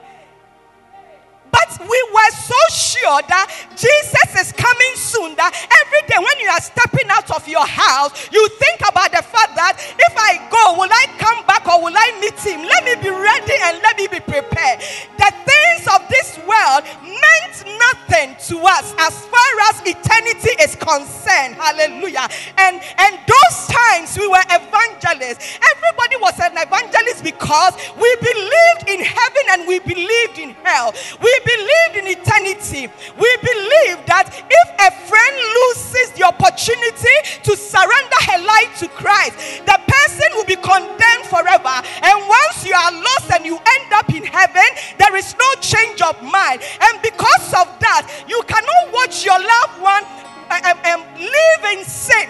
But 1.55 1.87
we 1.87 1.99
were 2.11 2.31
so 2.35 2.59
sure 2.67 3.21
that 3.31 3.47
Jesus 3.79 4.27
is 4.35 4.51
coming 4.51 4.95
soon 4.99 5.39
that 5.39 5.55
every 5.55 6.03
day 6.11 6.19
when 6.19 6.35
you 6.43 6.51
are 6.51 6.59
stepping 6.59 7.07
out 7.07 7.31
of 7.31 7.47
your 7.47 7.63
house, 7.65 8.11
you 8.27 8.43
think 8.59 8.83
about 8.83 9.15
the 9.15 9.23
fact 9.23 9.55
that 9.55 9.79
if 9.79 10.13
I 10.19 10.35
go, 10.51 10.75
will 10.75 10.91
I 10.91 11.07
come 11.15 11.39
back 11.47 11.63
or 11.63 11.79
will 11.79 11.95
I 11.95 12.11
meet 12.19 12.35
him? 12.43 12.59
Let 12.59 12.83
me 12.83 12.99
be 12.99 13.07
ready 13.07 13.55
and 13.71 13.79
let 13.79 13.95
me 13.95 14.11
be 14.11 14.19
prepared. 14.19 14.83
The 15.15 15.31
things 15.47 15.87
of 15.87 16.03
this 16.25 16.37
world 16.45 16.83
meant 17.03 17.55
nothing 17.77 18.35
to 18.47 18.57
us 18.65 18.93
as 18.97 19.25
far 19.25 19.51
as 19.69 19.81
eternity 19.85 20.53
is 20.61 20.75
concerned. 20.75 21.55
Hallelujah. 21.55 22.27
And 22.57 22.81
and 22.97 23.19
those 23.27 23.57
times 23.67 24.17
we 24.17 24.27
were 24.27 24.43
evangelists. 24.49 25.59
Everybody 25.75 26.17
was 26.21 26.39
an 26.39 26.57
evangelist 26.57 27.23
because 27.23 27.73
we 27.99 28.09
believed 28.17 28.89
in 28.89 29.01
heaven 29.05 29.43
and 29.51 29.67
we 29.67 29.79
believed 29.79 30.37
in 30.39 30.55
hell. 30.63 30.93
We 31.21 31.33
believed 31.45 31.95
in 32.01 32.07
eternity. 32.17 32.89
We 33.17 33.31
believed 33.41 34.07
that 34.07 34.29
if 34.33 34.67
a 34.81 34.89
friend 35.05 35.35
loses 35.61 36.11
the 36.17 36.23
opportunity 36.25 37.15
to 37.43 37.55
surrender 37.55 38.19
her 38.31 38.39
life 38.41 38.79
to 38.79 38.87
Christ, 38.89 39.65
the 39.65 39.77
person 39.85 40.29
will 40.33 40.45
be 40.45 40.57
condemned 40.57 41.25
forever. 41.29 41.75
And 42.01 42.17
once 42.27 42.65
you 42.65 42.73
are 42.73 42.91
lost 42.91 43.31
and 43.33 43.45
you 43.45 43.57
end 43.57 43.89
up 43.93 44.09
in 44.09 44.23
heaven, 44.23 44.67
there 44.97 45.15
is 45.15 45.35
no 45.37 45.49
change 45.61 46.01
of 46.01 46.14
mind. 46.21 46.61
And 46.81 47.01
because 47.01 47.53
of 47.53 47.67
that, 47.79 48.07
you 48.27 48.41
cannot 48.47 48.93
watch 48.93 49.25
your 49.25 49.39
loved 49.39 49.81
one 49.81 50.03
um, 50.51 50.77
um, 50.85 51.01
live 51.19 51.77
in 51.77 51.83
sin. 51.85 52.29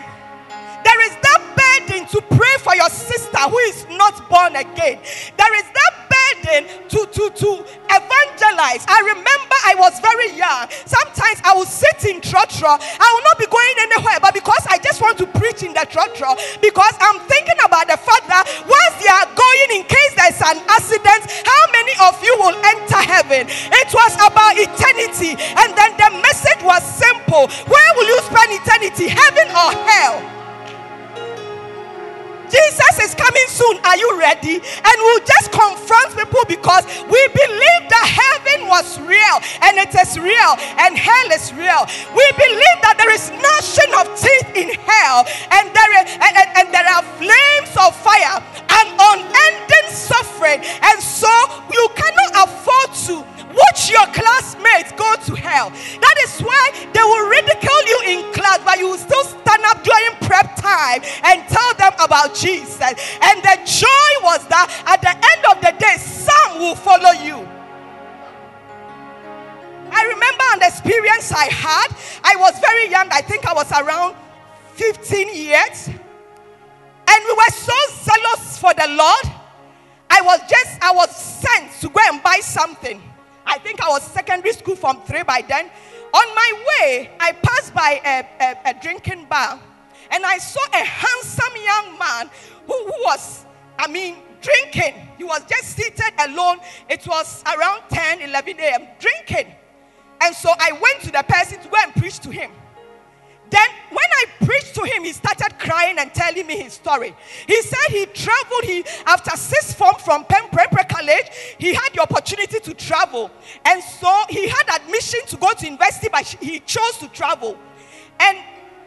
There 0.85 1.01
is 1.09 1.17
that 1.25 1.41
burden 1.57 2.05
to 2.13 2.21
pray 2.21 2.55
for 2.61 2.75
your 2.75 2.89
sister 2.89 3.41
who 3.49 3.57
is 3.73 3.85
not 3.97 4.29
born 4.29 4.55
again. 4.55 5.01
There 5.33 5.53
is 5.57 5.65
that 5.73 5.93
burden 6.13 6.61
to, 6.93 6.99
to, 7.09 7.23
to 7.41 7.49
evangelize. 7.89 8.85
I 8.85 9.01
remember 9.01 9.57
I 9.65 9.73
was 9.81 9.97
very 9.99 10.37
young. 10.37 10.69
Sometimes 10.85 11.41
I 11.41 11.57
will 11.57 11.65
sit 11.65 12.05
in 12.05 12.21
trotro. 12.21 12.77
I 12.77 13.07
will 13.17 13.25
not 13.25 13.37
be 13.41 13.49
going 13.49 13.75
anywhere, 13.89 14.21
but 14.21 14.37
because 14.37 14.61
I 14.69 14.77
just 14.77 15.01
want 15.01 15.17
to 15.19 15.27
preach 15.41 15.63
in 15.65 15.73
the 15.73 15.89
trotro, 15.89 16.37
because 16.61 16.93
I'm 17.01 17.19
thinking 17.25 17.57
about 17.65 17.89
the 17.89 17.97
fact 17.97 18.29
that 18.29 18.45
once 18.69 18.95
they 19.01 19.09
are 19.09 19.25
going 19.33 19.81
in 19.81 19.83
case 19.89 20.13
there's 20.13 20.41
an 20.53 20.61
accident, 20.69 21.25
how 21.49 21.63
many 21.73 21.97
of 22.05 22.13
you 22.21 22.33
will 22.37 22.57
enter 22.77 23.01
heaven? 23.01 23.49
It 23.49 23.89
was 23.89 24.13
about 24.21 24.53
eternity. 24.53 25.33
And 25.33 25.73
then 25.73 25.91
the 25.97 26.09
message 26.21 26.61
was 26.61 26.85
simple. 26.85 27.49
Where 27.65 27.89
will 27.97 28.07
you 28.07 28.19
spend 28.29 28.53
eternity? 28.53 29.09
Heaven 29.09 29.49
or 29.49 29.71
hell? 29.89 30.34
Jesus 32.49 32.95
is 33.01 33.13
coming 33.15 33.47
soon. 33.47 33.77
Are 33.85 33.97
you 33.97 34.19
ready? 34.19 34.55
And 34.61 34.97
we'll 34.99 35.25
just 35.25 35.51
confront 35.51 36.15
people 36.15 36.43
because 36.47 36.85
we 37.07 37.21
believe 37.33 37.83
that 37.89 38.05
heaven 38.05 38.67
was 38.67 38.99
real 39.01 39.37
and 39.63 39.77
it 39.77 39.93
is 39.93 40.17
real 40.19 40.51
and 40.81 40.97
hell 40.97 41.29
is 41.33 41.53
real. 41.53 41.83
We 42.13 42.25
believe 42.37 42.77
that 42.85 42.95
there 42.97 43.11
is 43.13 43.31
gnashing 43.31 43.91
of 43.99 44.05
teeth 44.15 44.49
in 44.55 44.69
hell 44.83 45.25
and 45.51 45.65
there, 45.73 45.91
is, 46.01 46.05
and, 46.17 46.33
and, 46.35 46.49
and 46.59 46.67
there 46.73 46.87
are 46.87 47.03
flames 47.17 47.73
of 47.77 47.91
fire 47.95 48.39
and 48.39 48.87
unending 48.95 49.87
suffering. 49.91 50.61
And 50.83 50.97
so 51.01 51.31
you 51.71 51.85
cannot 51.95 52.49
afford 52.49 52.89
to 53.09 53.34
watch 53.55 53.89
your 53.89 54.05
classmates 54.11 54.91
go 54.93 55.15
to 55.25 55.33
hell. 55.35 55.69
That 55.71 56.15
is 56.23 56.41
why 56.41 56.71
they 56.93 57.01
will 57.01 57.27
ridicule 57.29 57.83
you 57.87 57.99
in 58.05 58.33
class, 58.33 58.59
but 58.63 58.77
you 58.79 58.89
will 58.89 59.01
still 59.01 59.23
stand 59.23 59.63
up 59.65 59.83
during 59.83 60.11
prep 60.27 60.55
time 60.55 61.01
and 61.23 61.47
tell 61.47 61.73
them 61.75 61.93
about 61.99 62.35
Jesus. 62.35 62.93
And 63.21 63.41
the 63.41 63.57
joy 63.65 64.11
was 64.21 64.45
that 64.47 64.67
at 64.85 65.01
the 65.01 65.15
end 65.15 65.41
of 65.49 65.61
the 65.63 65.73
day, 65.79 65.97
some 65.97 66.59
will 66.59 66.75
follow 66.75 67.11
you. 67.23 67.47
I 69.91 70.03
remember 70.03 70.43
an 70.53 70.63
experience 70.63 71.31
I 71.31 71.45
had. 71.45 71.87
I 72.23 72.35
was 72.35 72.59
very 72.59 72.89
young, 72.89 73.07
I 73.11 73.21
think 73.21 73.45
I 73.45 73.53
was 73.53 73.71
around 73.71 74.15
15 74.73 75.33
years. 75.33 75.87
And 75.87 77.23
we 77.23 77.31
were 77.31 77.53
so 77.53 77.73
zealous 78.03 78.57
for 78.57 78.73
the 78.73 78.87
Lord. 78.89 79.25
I 80.09 80.21
was 80.21 80.39
just, 80.49 80.81
I 80.81 80.91
was 80.91 81.15
sent 81.15 81.71
to 81.81 81.89
go 81.89 81.99
and 82.11 82.21
buy 82.21 82.39
something. 82.41 83.01
I 83.45 83.57
think 83.59 83.81
I 83.81 83.89
was 83.89 84.03
secondary 84.03 84.53
school 84.53 84.75
from 84.75 85.01
three 85.01 85.23
by 85.23 85.43
then. 85.47 85.65
On 86.13 86.35
my 86.35 86.51
way, 86.67 87.11
I 87.19 87.31
passed 87.33 87.73
by 87.73 88.01
a, 88.05 88.43
a, 88.43 88.69
a 88.71 88.81
drinking 88.81 89.25
bar 89.25 89.59
and 90.11 90.25
I 90.25 90.37
saw 90.37 90.61
a 90.73 90.83
handsome 90.83 91.55
young 91.63 91.99
man 91.99 92.29
who, 92.67 92.73
who 92.73 92.93
was, 93.03 93.45
I 93.77 93.87
mean, 93.87 94.17
drinking. 94.41 94.95
He 95.17 95.23
was 95.23 95.41
just 95.49 95.75
seated 95.75 96.13
alone. 96.19 96.59
It 96.89 97.05
was 97.07 97.43
around 97.57 97.81
10, 97.89 98.21
11 98.21 98.59
a.m. 98.59 98.87
drinking. 98.99 99.53
And 100.21 100.35
so 100.35 100.49
I 100.57 100.71
went 100.71 101.01
to 101.01 101.11
the 101.11 101.23
person 101.27 101.59
to 101.61 101.67
go 101.67 101.77
and 101.83 101.93
preach 101.95 102.19
to 102.19 102.31
him. 102.31 102.51
Then, 103.49 103.67
when 103.89 103.97
I 103.99 104.45
preached 104.45 104.75
to 104.75 104.83
him, 104.83 105.03
he 105.03 105.13
started 105.13 105.57
crying 105.59 105.97
and 105.99 106.13
telling 106.13 106.47
me 106.47 106.57
his 106.57 106.73
story. 106.73 107.15
He 107.47 107.61
said 107.61 107.87
he 107.89 108.05
traveled. 108.07 108.63
He 108.63 108.83
after 109.05 109.35
six 109.37 109.73
form 109.73 109.95
from 110.03 110.25
Prempeh 110.25 110.89
College, 110.89 111.29
he 111.57 111.73
had 111.73 111.89
the 111.93 112.01
opportunity 112.01 112.59
to 112.59 112.73
travel, 112.73 113.31
and 113.63 113.83
so 113.83 114.23
he 114.29 114.47
had 114.47 114.81
admission 114.81 115.19
to 115.27 115.37
go 115.37 115.53
to 115.53 115.65
university, 115.65 116.09
but 116.11 116.25
he 116.25 116.59
chose 116.59 116.97
to 116.99 117.07
travel. 117.09 117.57
And 118.19 118.37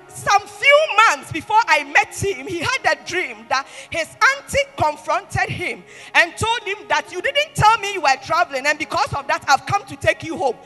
some 0.08 0.42
few 0.42 0.78
months 1.08 1.30
before 1.30 1.60
I 1.66 1.84
met 1.84 2.14
him, 2.14 2.46
he 2.46 2.58
had 2.58 2.98
a 2.98 3.06
dream 3.06 3.46
that 3.48 3.66
his 3.90 4.08
auntie 4.36 4.58
confronted 4.76 5.48
him 5.48 5.84
and 6.14 6.36
told 6.36 6.62
him 6.62 6.78
that 6.88 7.12
you 7.12 7.22
didn't 7.22 7.54
tell 7.54 7.78
me 7.78 7.92
you 7.92 8.00
were 8.00 8.16
traveling, 8.24 8.66
and 8.66 8.78
because 8.78 9.12
of 9.14 9.26
that, 9.28 9.44
I've 9.48 9.66
come 9.66 9.84
to 9.84 9.96
take 9.96 10.24
you 10.24 10.36
home. 10.36 10.56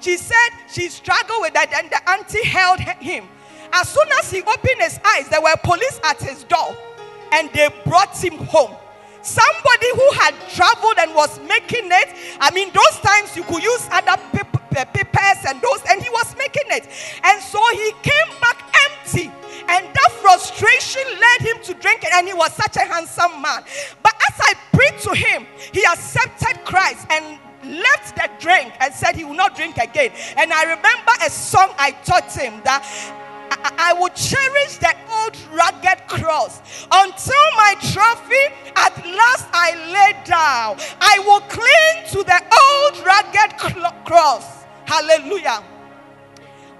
She 0.00 0.16
said 0.16 0.48
she 0.68 0.88
struggled 0.88 1.40
with 1.40 1.54
that, 1.54 1.72
and 1.72 1.90
the 1.90 2.10
auntie 2.10 2.44
held 2.44 2.80
him. 2.80 3.28
As 3.72 3.88
soon 3.88 4.06
as 4.20 4.30
he 4.30 4.42
opened 4.42 4.80
his 4.80 5.00
eyes, 5.04 5.28
there 5.28 5.42
were 5.42 5.54
police 5.62 6.00
at 6.04 6.20
his 6.20 6.44
door, 6.44 6.76
and 7.32 7.50
they 7.52 7.68
brought 7.84 8.16
him 8.16 8.38
home. 8.38 8.74
Somebody 9.22 9.90
who 9.94 10.08
had 10.20 10.34
traveled 10.54 10.98
and 10.98 11.14
was 11.14 11.40
making 11.40 11.90
it. 11.90 12.14
I 12.40 12.52
mean, 12.52 12.70
those 12.72 13.00
times 13.02 13.36
you 13.36 13.42
could 13.42 13.62
use 13.62 13.88
other 13.90 14.16
papers 14.84 15.38
and 15.48 15.60
those, 15.60 15.82
and 15.90 16.00
he 16.00 16.10
was 16.10 16.36
making 16.36 16.70
it. 16.70 16.86
And 17.24 17.42
so 17.42 17.58
he 17.72 17.90
came 18.02 18.30
back 18.40 18.62
empty. 18.86 19.32
And 19.68 19.84
that 19.84 20.12
frustration 20.22 21.02
led 21.18 21.40
him 21.40 21.62
to 21.64 21.74
drinking, 21.74 22.10
and 22.14 22.28
he 22.28 22.34
was 22.34 22.52
such 22.52 22.76
a 22.76 22.86
handsome 22.86 23.42
man. 23.42 23.64
But 24.00 24.14
as 24.30 24.38
I 24.38 24.54
preached 24.72 25.02
to 25.04 25.14
him, 25.14 25.46
he 25.72 25.84
accepted 25.84 26.64
Christ 26.64 27.04
and 27.10 27.40
left 27.66 28.16
the 28.16 28.28
drink 28.38 28.72
and 28.80 28.92
said 28.94 29.16
he 29.16 29.24
will 29.24 29.34
not 29.34 29.56
drink 29.56 29.78
again. 29.78 30.12
And 30.36 30.52
I 30.52 30.62
remember 30.62 31.12
a 31.24 31.30
song 31.30 31.72
I 31.78 31.92
taught 32.04 32.32
him 32.32 32.60
that 32.64 32.82
I, 33.50 33.90
I 33.90 33.92
will 33.94 34.10
cherish 34.10 34.76
the 34.78 34.94
old 35.10 35.36
rugged 35.52 36.06
cross 36.08 36.60
until 36.90 37.44
my 37.56 37.74
trophy 37.92 38.44
at 38.76 38.96
last 39.04 39.48
I 39.52 39.74
lay 39.92 40.24
down. 40.24 40.78
I 41.00 41.18
will 41.26 41.40
cling 41.48 42.06
to 42.12 42.24
the 42.24 42.40
old 42.62 43.06
rugged 43.06 43.60
cl- 43.60 43.92
cross. 44.04 44.64
Hallelujah. 44.84 45.62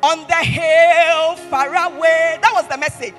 On 0.03 0.27
the 0.27 0.43
hill 0.45 1.37
far 1.51 1.69
away. 1.69 2.39
That 2.43 2.53
was 2.55 2.69
the 2.69 2.79
message. 2.79 3.15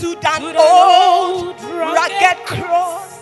To 0.00 0.16
an 0.26 0.56
old 0.56 1.60
rugged 1.62 2.46
cross 2.46 3.13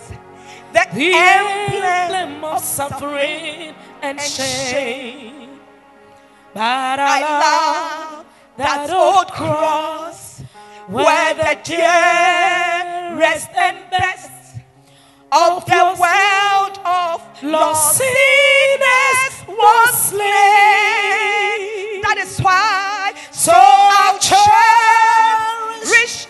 the, 0.73 0.85
the 0.93 1.11
emblem 1.13 2.43
of 2.43 2.59
suffering 2.61 3.75
and 4.01 4.19
shame. 4.19 5.59
But 6.53 6.99
I 6.99 7.21
love 7.21 8.25
that 8.57 8.89
old 8.89 9.27
cross 9.31 10.41
where 10.87 11.33
the 11.35 11.57
dearest 11.63 13.49
and 13.55 13.77
best 13.89 14.57
of 15.31 15.65
the 15.65 15.95
world 15.99 16.79
of 16.85 17.21
lost 17.43 17.97
sinners 17.97 19.33
was 19.47 20.09
slain. 20.09 20.21
That 22.01 22.17
is 22.19 22.39
why 22.39 23.13
so 23.31 23.53
I'll 23.55 24.19
cherish 24.19 24.45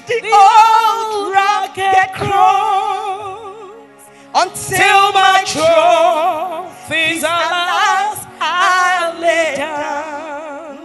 the 0.07 0.21
old 0.31 1.33
rugged 1.33 2.13
cross 2.13 2.92
until 4.35 5.11
my 5.13 5.43
trophies 5.45 7.23
are 7.23 7.51
lost, 7.51 8.27
I'll 8.39 9.19
lay 9.19 9.55
down. 9.57 10.79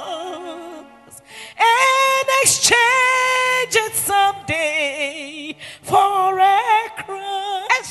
and 1.59 2.29
exchange 2.43 3.75
it 3.75 3.95
someday 3.95 5.57
for 5.83 6.39
a 6.39 6.41
crown. 6.41 6.64
And 6.64 6.64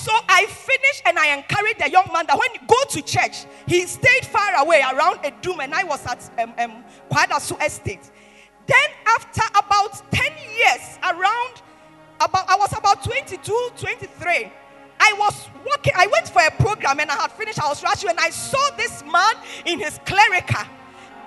so 0.03 0.11
I 0.27 0.45
finished 0.47 1.01
and 1.05 1.17
I 1.17 1.33
encouraged 1.37 1.79
the 1.79 1.89
young 1.89 2.09
man 2.11 2.25
that 2.27 2.37
when 2.37 2.49
you 2.53 2.59
go 2.67 2.75
to 2.89 3.01
church, 3.01 3.45
he 3.65 3.85
stayed 3.85 4.25
far 4.25 4.55
away 4.61 4.81
around 4.81 5.19
a 5.23 5.31
doom, 5.41 5.61
and 5.61 5.73
I 5.73 5.85
was 5.85 6.05
at 6.05 6.29
um, 6.39 6.53
um, 6.57 6.83
Kwadaso 7.09 7.55
Estate. 7.65 8.11
Then, 8.67 8.89
after 9.07 9.41
about 9.57 10.11
10 10.11 10.31
years, 10.57 10.99
around 11.03 11.61
about 12.19 12.49
I 12.49 12.57
was 12.57 12.73
about 12.77 13.03
22, 13.03 13.69
23. 13.77 14.51
I 14.99 15.13
was 15.17 15.49
working, 15.65 15.93
I 15.95 16.07
went 16.07 16.27
for 16.27 16.41
a 16.41 16.51
program 16.51 16.99
and 16.99 17.09
I 17.09 17.15
had 17.15 17.31
finished, 17.31 17.61
I 17.61 17.67
was 17.67 17.81
rushing, 17.81 18.09
and 18.09 18.19
I 18.19 18.29
saw 18.29 18.75
this 18.75 19.03
man 19.03 19.35
in 19.65 19.79
his 19.79 19.99
clerica. 19.99 20.67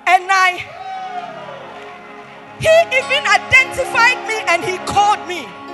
And 0.07 0.29
I 0.31 0.65
he 2.61 2.69
even 2.69 3.25
identified 3.27 4.27
me 4.29 4.39
and 4.49 4.65
he 4.65 4.77
called 4.87 5.27
me. 5.29 5.66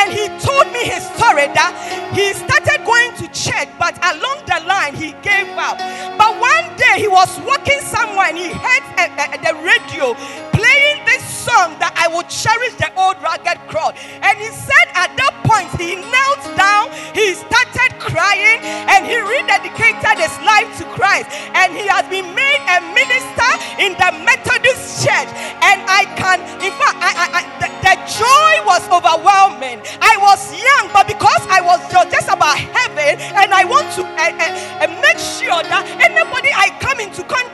And 0.00 0.12
he 0.12 0.26
told 0.40 0.66
me 0.72 0.80
his 0.88 1.04
story 1.12 1.46
that 1.52 1.76
he 2.16 2.32
started 2.32 2.80
going 2.88 3.12
to 3.20 3.26
church, 3.36 3.68
but 3.78 3.92
along 4.00 4.40
the 4.48 4.64
line 4.64 4.96
he 4.96 5.12
gave 5.20 5.52
up. 5.60 5.76
But 6.16 6.40
one 6.40 6.66
day 6.80 7.04
he 7.04 7.08
was 7.08 7.28
walking 7.44 7.80
somewhere 7.84 8.32
and 8.32 8.38
he 8.38 8.48
heard 8.48 8.84
uh, 8.96 9.12
uh, 9.12 9.36
the 9.44 9.52
radio 9.60 10.16
playing 10.56 10.89
this 11.10 11.26
song 11.26 11.74
that 11.82 11.90
I 11.98 12.06
would 12.06 12.30
cherish 12.30 12.78
the 12.78 12.86
old 12.94 13.18
rugged 13.18 13.58
crowd. 13.66 13.98
And 14.22 14.34
he 14.38 14.46
said 14.54 14.86
at 14.94 15.10
that 15.18 15.34
point 15.42 15.66
he 15.74 15.98
knelt 15.98 16.42
down, 16.54 16.86
he 17.10 17.34
started 17.34 17.98
crying, 17.98 18.62
and 18.62 19.02
he 19.02 19.18
rededicated 19.18 20.22
his 20.22 20.34
life 20.46 20.70
to 20.78 20.86
Christ. 20.94 21.26
And 21.58 21.74
he 21.74 21.90
has 21.90 22.06
been 22.06 22.30
made 22.30 22.62
a 22.70 22.78
minister 22.94 23.50
in 23.82 23.98
the 23.98 24.10
Methodist 24.22 25.02
church. 25.02 25.30
And 25.66 25.82
I 25.90 26.06
can, 26.14 26.38
in 26.62 26.70
fact, 26.78 26.96
I, 27.02 27.10
I, 27.10 27.26
I 27.34 27.42
the, 27.58 27.68
the 27.82 27.94
joy 28.06 28.54
was 28.62 28.86
overwhelming. 28.94 29.82
I 29.98 30.14
was 30.22 30.54
young, 30.54 30.94
but 30.94 31.10
because 31.10 31.42
I 31.50 31.58
was 31.58 31.82
just 31.90 32.30
about 32.30 32.54
heaven, 32.54 33.18
and 33.34 33.50
I 33.50 33.66
want 33.66 33.90
to 33.98 34.06
uh, 34.06 34.30
uh, 34.30 34.86
make 35.02 35.18
sure 35.18 35.58
that 35.58 35.82
anybody 35.98 36.54
I 36.54 36.70
come 36.78 37.00
into 37.02 37.26
contact 37.26 37.49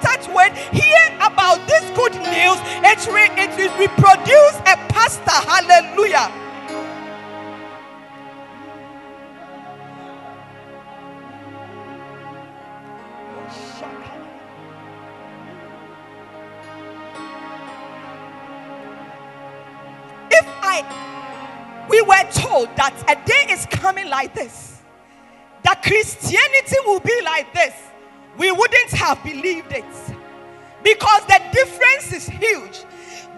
like 24.17 24.35
this, 24.35 24.81
that 25.63 25.83
Christianity 25.83 26.77
will 26.87 27.01
be 27.01 27.21
like 27.23 27.53
this, 27.53 27.75
we 28.39 28.51
wouldn't 28.51 28.93
have 28.93 29.23
believed 29.23 29.73
it 29.73 29.85
because 30.83 31.23
the 31.27 31.41
difference 31.53 32.07
is 32.19 32.27
huge. 32.27 32.77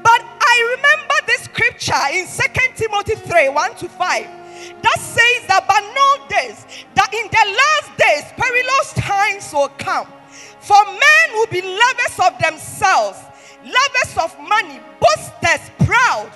But 0.05 0.21
I 0.53 0.77
remember 0.77 1.17
this 1.27 1.43
scripture 1.51 2.05
in 2.13 2.27
Second 2.27 2.77
Timothy 2.77 3.17
3 3.17 3.49
1 3.49 3.75
to 3.83 3.89
5 3.89 4.27
that 4.85 4.99
says 5.01 5.41
that, 5.49 5.67
but 5.67 5.83
this, 6.29 6.65
that 6.95 7.11
in 7.13 7.27
the 7.27 7.45
last 7.63 7.89
days 7.99 8.27
perilous 8.37 8.93
times 8.95 9.53
will 9.53 9.73
come. 9.79 10.07
For 10.61 10.83
men 10.87 11.27
will 11.35 11.49
be 11.49 11.63
lovers 11.63 12.17
of 12.23 12.39
themselves, 12.39 13.19
lovers 13.65 14.15
of 14.17 14.31
money, 14.47 14.79
boasters, 15.03 15.65
proud, 15.85 16.31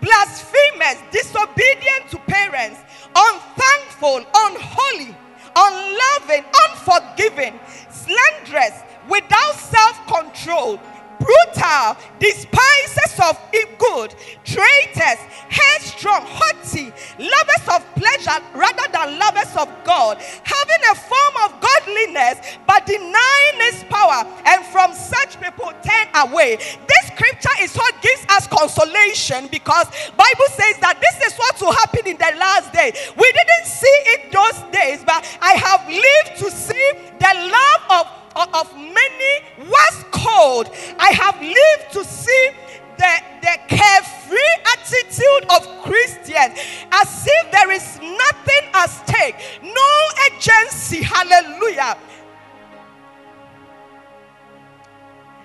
blasphemers, 0.00 1.02
disobedient 1.10 2.08
to 2.10 2.18
parents, 2.26 2.80
unthankful, 3.14 4.24
unholy, 4.34 5.16
unloving, 5.56 6.44
unforgiving, 6.68 7.58
slanderous, 7.90 8.80
without 9.08 9.54
self 9.54 10.06
control, 10.06 10.80
brutal, 11.20 11.96
despisers 12.18 13.20
of 13.22 13.38
good, 13.80 14.14
traitors, 14.44 15.20
headstrong, 15.48 16.22
haughty, 16.24 16.92
lovers 17.18 17.66
of 17.68 17.80
pleasure 17.96 18.38
rather 18.54 18.86
than 18.92 19.18
lovers 19.18 19.52
of 19.56 19.68
God, 19.84 20.18
having 20.44 20.82
a 20.90 20.94
form 20.94 21.34
of 21.44 21.60
godliness 21.60 22.56
but 22.66 22.86
denying 22.86 23.56
its 23.68 23.84
power, 23.84 24.24
and 24.46 24.64
from 24.66 24.92
such 24.94 25.40
people 25.40 25.72
turn 25.84 26.06
away. 26.28 26.56
This 26.56 27.04
scripture 27.12 27.56
is 27.60 27.74
what 27.76 27.94
gives 28.02 28.24
us 28.28 28.46
consolation 28.46 29.48
because 29.48 29.86
Bible 30.16 30.50
says 30.52 30.76
that 30.80 31.00
this 31.00 31.32
is 31.32 31.38
what 31.38 31.60
will 31.60 31.72
happen 31.72 32.06
in 32.06 32.16
the 32.16 32.32
last 32.38 32.72
day. 32.72 32.92
We 33.16 33.32
didn't 33.32 33.66
see 33.66 33.98
it 34.14 34.32
those 34.32 34.58
days, 34.72 35.04
but 35.04 35.24
I 35.40 35.54
have 35.54 35.88
lived 35.88 36.38
to 36.44 36.50
see 36.50 36.92
the 37.18 37.32
love 37.52 38.06
of 38.06 38.19
of 38.36 38.74
many 38.76 39.34
was 39.58 40.04
cold. 40.10 40.70
I 40.98 41.10
have 41.12 41.40
lived 41.40 41.92
to 41.92 42.04
see 42.04 42.50
the, 42.96 43.22
the 43.42 43.58
carefree 43.68 44.54
attitude 44.74 45.50
of 45.50 45.82
Christians 45.82 46.58
as 46.92 47.26
if 47.26 47.50
there 47.52 47.70
is 47.70 47.98
nothing 48.00 48.70
at 48.74 48.86
stake, 48.86 49.36
no 49.62 49.90
agency. 50.32 51.02
Hallelujah. 51.02 51.96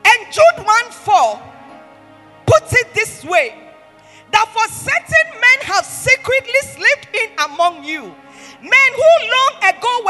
And 0.08 0.32
Jude 0.32 0.65
1 0.65 0.91
4 0.91 1.41
puts 2.45 2.74
it 2.74 2.93
this 2.93 3.24
way 3.24 3.56
that 4.32 4.48
for 4.50 4.67
certain 4.67 5.41
men 5.41 5.74
have 5.74 5.86
secretly 5.86 6.62
slipped 6.62 7.15
in 7.15 7.30
among 7.39 7.84
you 7.84 8.13
Men 8.62 8.91
who 8.95 9.12
long 9.30 9.76
ago 9.76 10.02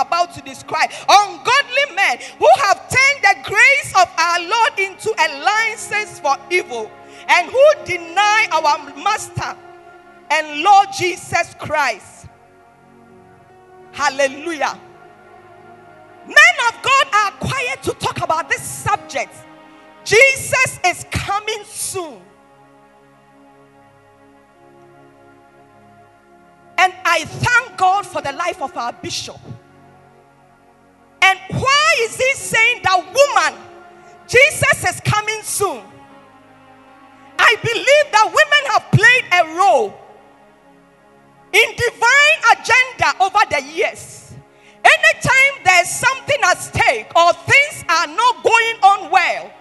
about 0.00 0.34
to 0.34 0.42
describe. 0.42 0.90
Ungodly 1.08 1.94
men 1.94 2.18
who 2.38 2.48
have 2.62 2.88
turned 2.88 3.22
the 3.22 3.36
grace 3.44 3.92
of 3.96 4.08
our 4.18 4.40
Lord 4.40 4.78
into 4.78 5.10
a 5.10 5.28
license 5.42 6.20
for 6.20 6.36
evil 6.50 6.90
and 7.28 7.50
who 7.50 7.64
deny 7.84 8.48
our 8.52 8.96
Master 9.02 9.56
and 10.30 10.62
Lord 10.62 10.88
Jesus 10.96 11.54
Christ. 11.58 12.26
Hallelujah. 13.92 14.78
Men 16.26 16.56
of 16.68 16.82
God 16.82 17.06
are 17.14 17.30
quiet 17.32 17.82
to 17.82 17.92
talk 17.94 18.20
about 18.22 18.48
this 18.48 18.62
subject. 18.62 19.34
Jesus 20.04 20.78
is 20.84 21.04
coming 21.10 21.64
soon. 21.64 22.20
And 26.78 26.92
I 27.04 27.24
thank 27.24 27.76
God 27.76 28.06
for 28.06 28.22
the 28.22 28.32
life 28.32 28.62
of 28.62 28.76
our 28.76 28.92
bishop. 28.92 29.40
And 31.28 31.38
why 31.60 31.94
is 32.00 32.16
he 32.16 32.32
saying 32.34 32.80
that 32.84 32.96
woman, 32.96 33.60
Jesus 34.26 34.84
is 34.88 35.00
coming 35.00 35.42
soon? 35.42 35.82
I 37.38 37.54
believe 37.62 38.06
that 38.12 38.26
women 38.26 38.62
have 38.72 38.90
played 38.90 39.24
a 39.36 39.42
role 39.58 39.92
in 41.52 41.68
divine 41.76 42.38
agenda 42.56 43.08
over 43.20 43.44
the 43.50 43.62
years. 43.76 44.32
Anytime 44.82 45.64
there's 45.64 45.90
something 45.90 46.38
at 46.44 46.54
stake 46.54 47.12
or 47.14 47.32
things 47.34 47.84
are 47.90 48.06
not 48.06 48.42
going 48.42 48.76
on 48.82 49.10
well, 49.10 49.52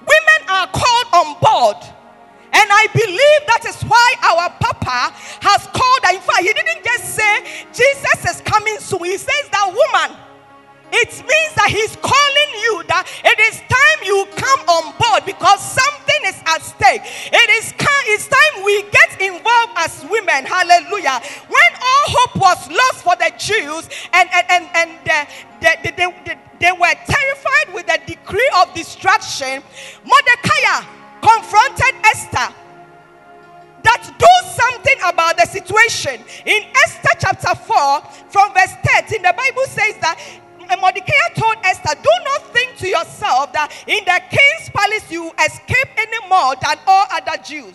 women 0.00 0.48
are 0.48 0.68
called 0.68 1.06
on 1.12 1.36
board 1.40 1.82
and 2.54 2.68
I 2.70 2.86
believe 2.92 3.40
that 3.48 3.64
is 3.66 3.82
why 3.82 4.14
our 4.22 4.50
Papa 4.60 5.16
has 5.40 5.66
called. 5.72 6.14
In 6.14 6.20
fact, 6.20 6.40
he 6.40 6.52
didn't 6.52 6.84
just 6.84 7.16
say 7.16 7.64
Jesus 7.72 8.36
is 8.36 8.40
coming 8.42 8.76
soon. 8.78 9.04
He 9.04 9.16
says 9.16 9.48
that 9.50 9.66
woman. 9.72 10.18
It 10.92 11.08
means 11.08 11.52
that 11.56 11.70
he's 11.72 11.96
calling 11.96 12.50
you 12.60 12.84
that 12.88 13.08
it 13.24 13.38
is 13.48 13.60
time 13.64 13.98
you 14.04 14.28
come 14.36 14.60
on 14.68 14.92
board 15.00 15.24
because 15.24 15.60
something 15.60 16.22
is 16.26 16.36
at 16.44 16.60
stake. 16.60 17.00
It 17.32 17.48
is 17.56 17.72
it's 18.12 18.28
time 18.28 18.64
we 18.64 18.82
get 18.90 19.20
involved 19.20 19.72
as 19.78 20.04
women. 20.10 20.44
Hallelujah. 20.44 21.20
When 21.48 21.70
all 21.80 22.06
hope 22.12 22.36
was 22.36 22.68
lost 22.68 23.04
for 23.04 23.16
the 23.16 23.32
Jews 23.38 23.88
and 24.12 24.28
and 24.32 24.46
and, 24.50 24.64
and 24.74 24.90
the, 25.04 25.18
the, 25.60 25.90
the, 25.96 26.14
the, 26.24 26.38
they 26.60 26.72
were 26.72 26.94
terrified 27.06 27.74
with 27.74 27.86
the 27.86 27.98
decree 28.06 28.50
of 28.56 28.74
destruction, 28.74 29.62
Mordecai 30.04 30.84
confronted 31.22 31.94
Esther 32.04 32.52
that 33.82 34.02
do 34.18 34.32
something 34.54 34.98
about 35.06 35.36
the 35.36 35.46
situation. 35.46 36.20
In 36.46 36.62
Esther 36.84 37.10
chapter 37.18 37.54
4, 37.54 38.00
from 38.30 38.54
verse 38.54 38.74
13, 38.84 39.22
the 39.22 39.34
Bible 39.36 39.66
says 39.66 39.96
that 40.00 40.18
Mordecai 40.80 41.34
told 41.34 41.56
Esther, 41.64 41.94
Do 42.02 42.10
not 42.24 42.52
think 42.52 42.76
to 42.78 42.88
yourself 42.88 43.52
that 43.52 43.72
in 43.86 44.04
the 44.04 44.20
king's 44.30 44.70
palace 44.70 45.10
you 45.10 45.30
escape 45.44 45.88
any 45.96 46.28
more 46.28 46.54
than 46.60 46.78
all 46.86 47.06
other 47.10 47.42
Jews. 47.42 47.74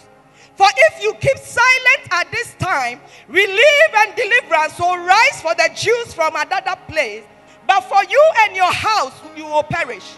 For 0.55 0.67
if 0.75 1.03
you 1.03 1.13
keep 1.21 1.38
silent 1.38 2.07
at 2.12 2.31
this 2.31 2.55
time, 2.55 2.99
relief 3.27 3.89
and 3.97 4.15
deliverance 4.15 4.79
will 4.79 4.97
rise 4.97 5.41
for 5.41 5.53
the 5.53 5.69
Jews 5.75 6.13
from 6.13 6.36
another 6.36 6.75
place. 6.88 7.23
But 7.67 7.81
for 7.81 8.03
you 8.03 8.31
and 8.39 8.55
your 8.55 8.71
house, 8.71 9.13
you 9.36 9.45
will 9.45 9.63
perish. 9.63 10.15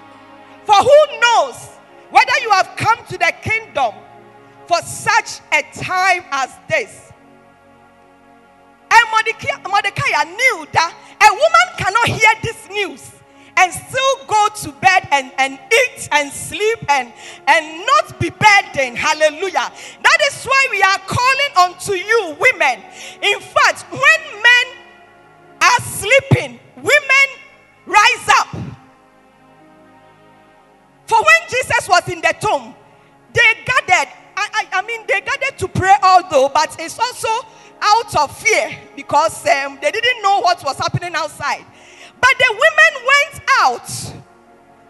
For 0.64 0.76
who 0.76 1.20
knows 1.20 1.68
whether 2.10 2.40
you 2.42 2.52
have 2.52 2.74
come 2.78 3.00
to 3.08 3.18
the 3.18 3.34
kingdom 3.42 3.94
for 4.68 4.82
such 4.82 5.42
a 5.52 5.64
time 5.74 6.24
as 6.32 6.56
this. 6.70 7.12
Mordecai, 9.20 9.70
Mordecai 9.70 10.24
knew 10.24 10.68
that 10.72 10.96
a 11.22 11.30
woman 11.32 11.68
cannot 11.78 12.08
hear 12.08 12.30
this 12.42 12.70
news 12.70 13.12
and 13.58 13.74
still 13.74 14.26
go 14.28 14.48
to 14.64 14.72
bed 14.80 15.08
and, 15.12 15.32
and 15.38 15.60
eat 15.72 16.08
and 16.12 16.32
sleep 16.32 16.80
and, 16.88 17.12
and 17.48 17.86
not 17.86 18.20
be 18.20 18.30
burdened. 18.30 18.98
Hallelujah. 18.98 19.72
That 20.04 20.18
is 20.32 20.46
why 20.46 20.68
we 20.72 20.82
are 20.82 21.00
calling 21.06 21.74
unto 21.74 21.94
you, 21.94 22.38
women. 22.40 22.82
In 23.22 23.40
fact, 23.42 23.92
when 23.92 24.42
men 24.42 24.68
are 25.62 25.82
sleeping, 25.82 26.60
women 26.78 27.28
rise 27.86 28.30
up 28.40 28.56
for 31.10 31.18
when 31.18 31.50
Jesus 31.50 31.90
was 31.90 32.08
in 32.08 32.22
the 32.22 32.34
tomb, 32.40 32.76
they 33.34 33.54
gathered. 33.66 34.14
I, 34.38 34.48
I, 34.54 34.68
I 34.74 34.82
mean, 34.84 35.02
they 35.08 35.20
gathered 35.22 35.58
to 35.58 35.68
pray 35.68 35.96
although, 36.04 36.50
but 36.54 36.76
it's 36.80 36.98
also 36.98 37.28
out 37.82 38.16
of 38.16 38.38
fear 38.38 38.78
because 38.96 39.46
um, 39.48 39.78
they 39.82 39.92
didn't 39.92 40.22
know 40.22 40.40
what 40.42 40.64
was 40.64 40.78
happening 40.78 41.16
outside. 41.16 41.66
But 42.20 42.32
the 42.38 42.52
women 42.52 43.08
went 43.08 43.44
out 43.62 44.20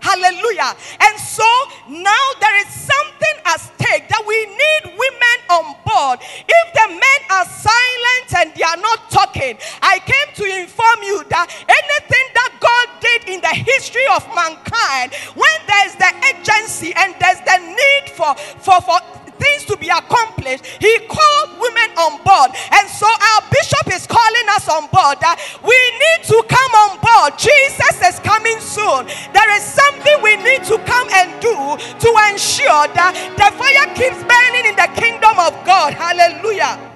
Hallelujah. 0.01 0.75
And 1.01 1.19
so 1.19 1.47
now 1.89 2.25
there 2.39 2.57
is 2.61 2.67
something 2.71 3.35
at 3.45 3.59
stake 3.59 4.07
that 4.07 4.23
we 4.25 4.45
need 4.47 4.97
women 4.97 5.37
on 5.51 5.75
board. 5.83 6.19
If 6.23 6.65
the 6.73 6.87
men 6.87 7.21
are 7.29 7.45
silent 7.45 8.27
and 8.37 8.47
they 8.55 8.63
are 8.63 8.77
not 8.77 9.11
talking, 9.11 9.57
I 9.81 9.99
came 9.99 10.29
to 10.35 10.45
inform 10.61 11.03
you 11.03 11.23
that 11.29 11.47
anything 11.67 12.25
that 12.33 12.51
God 12.59 12.87
did 13.01 13.27
in 13.27 13.41
the 13.41 13.53
history 13.53 14.05
of 14.15 14.23
mankind, 14.33 15.13
when 15.35 15.57
there's 15.67 15.95
the 15.95 16.11
agency 16.31 16.93
and 16.95 17.13
there's 17.19 17.41
the 17.43 17.59
need 17.59 18.09
for, 18.15 18.35
for, 18.63 18.79
for 18.81 18.99
things 19.39 19.65
to 19.65 19.77
be 19.77 19.89
accomplished, 19.89 20.65
he 20.79 20.93
called 21.07 21.49
women 21.57 21.89
on 21.97 22.21
board. 22.21 22.51
And 22.75 22.85
so 22.91 23.07
our 23.07 23.41
bishop 23.49 23.87
is 23.95 24.05
calling 24.05 24.47
us 24.51 24.67
on 24.67 24.91
board 24.91 25.17
that 25.23 25.39
we 25.63 25.79
need 25.97 26.21
to 26.27 26.37
come 26.45 26.71
on 26.85 26.99
board. 26.99 27.39
Jesus 27.39 27.95
is 28.03 28.19
coming 28.19 28.59
soon. 28.59 29.07
There 29.33 29.51
is 29.55 29.63
something 29.63 30.15
we 30.21 30.35
need 30.43 30.63
to 30.67 30.77
come 30.83 31.07
and 31.15 31.33
do 31.41 31.55
to 31.55 32.09
ensure 32.29 32.85
that 32.93 33.15
the 33.39 33.49
fire 33.55 33.87
keeps 33.95 34.19
burning 34.27 34.67
in 34.69 34.75
the 34.75 34.89
kingdom 34.99 35.39
of 35.39 35.55
God. 35.65 35.95
Hallelujah. 35.95 36.89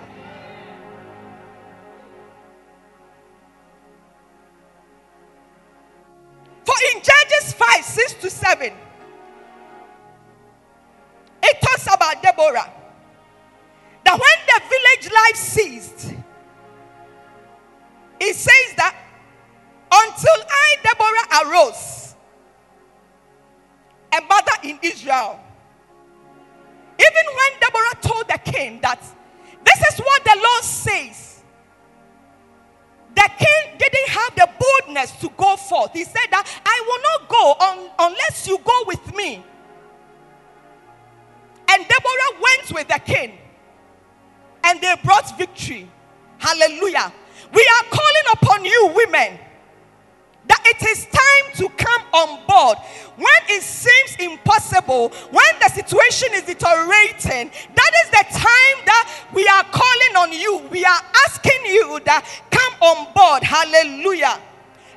For 6.65 6.75
in 6.95 7.01
Judges 7.01 7.53
5 7.53 7.83
6 7.83 8.13
to 8.21 8.29
7, 8.29 8.73
it 11.43 11.61
talks 11.61 11.85
about 11.85 12.21
Deborah. 12.23 12.71
That 14.05 14.19
when 14.19 14.37
the 14.47 14.61
village 14.69 15.13
life 15.13 15.35
ceased, 15.35 16.13
it 18.19 18.35
says 18.35 18.75
that 18.77 18.95
until 19.91 20.45
I, 20.49 20.75
Deborah, 20.83 21.47
arose, 21.47 22.15
a 24.11 24.21
mother 24.21 24.51
in 24.63 24.79
Israel. 24.81 25.39
Even 26.99 27.35
when 27.35 27.59
Deborah 27.59 28.01
told 28.01 28.27
the 28.27 28.51
king 28.51 28.79
that 28.81 29.01
this 29.63 29.93
is 29.93 29.99
what 29.99 30.23
the 30.23 30.37
Lord 30.41 30.63
says, 30.63 31.43
the 33.15 33.29
king 33.37 33.77
didn't 33.77 34.09
have 34.09 34.35
the 34.35 34.49
boldness 34.59 35.11
to 35.19 35.29
go 35.37 35.55
forth. 35.55 35.91
He 35.93 36.03
said 36.03 36.27
that 36.31 36.47
I 36.65 36.81
will 36.87 37.01
not 37.09 37.29
go 37.29 37.55
unless 37.99 38.47
you 38.47 38.57
go 38.63 38.83
with 38.87 39.15
me. 39.15 39.43
With 42.73 42.87
the 42.87 42.99
king. 42.99 43.37
And 44.63 44.81
they 44.81 44.95
brought 45.03 45.37
victory. 45.37 45.89
Hallelujah. 46.37 47.13
We 47.53 47.61
are 47.61 47.83
calling 47.89 48.27
upon 48.33 48.65
you, 48.65 48.91
women, 48.95 49.39
that 50.47 50.61
it 50.65 50.87
is 50.87 51.05
time 51.05 51.53
to 51.55 51.69
come 51.77 52.01
on 52.13 52.45
board. 52.47 52.77
When 53.15 53.41
it 53.49 53.61
seems 53.61 54.15
impossible, 54.19 55.09
when 55.31 55.53
the 55.61 55.69
situation 55.69 56.29
is 56.33 56.43
deteriorating, 56.43 57.51
that 57.75 57.91
is 58.03 58.09
the 58.09 58.25
time 58.31 58.77
that 58.85 59.27
we 59.33 59.47
are 59.47 59.63
calling 59.71 60.15
on 60.17 60.33
you. 60.33 60.67
We 60.71 60.83
are 60.83 61.01
asking 61.27 61.65
you 61.65 61.99
that 62.05 62.25
come 62.49 62.73
on 62.81 63.13
board. 63.13 63.43
Hallelujah. 63.43 64.39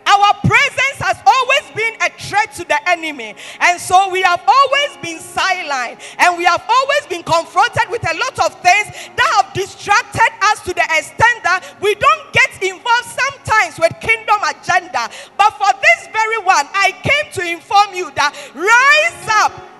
Our 0.06 0.34
presence 0.40 0.98
has 1.02 1.18
always 1.26 1.66
been 1.74 1.94
a 2.00 2.10
threat 2.14 2.54
to 2.54 2.64
the 2.64 2.78
enemy. 2.88 3.34
And 3.60 3.80
so 3.80 4.08
we 4.10 4.22
have 4.22 4.42
always 4.46 4.96
been 5.02 5.18
silent 5.18 6.00
and 6.18 6.38
we 6.38 6.44
have 6.44 6.62
always 6.68 7.06
been 7.10 7.22
confronted 7.22 7.90
with 7.90 8.02
a 8.06 8.14
lot 8.14 8.38
of 8.46 8.54
things 8.62 9.10
that 9.16 9.30
have 9.36 9.52
distracted 9.52 10.30
us 10.42 10.62
to 10.62 10.72
the 10.72 10.86
extent 10.94 11.42
that 11.42 11.76
we 11.80 11.94
don't 11.94 12.32
get 12.32 12.62
involved 12.62 13.10
sometimes 13.10 13.78
with 13.78 13.92
kingdom 14.00 14.38
agenda. 14.46 15.10
But 15.36 15.50
for 15.58 15.72
this 15.74 16.08
very 16.12 16.38
one, 16.38 16.66
I 16.72 16.94
came 17.02 17.32
to 17.34 17.42
inform 17.42 17.94
you 17.94 18.10
that 18.14 18.30
rise 18.54 19.28
up 19.42 19.75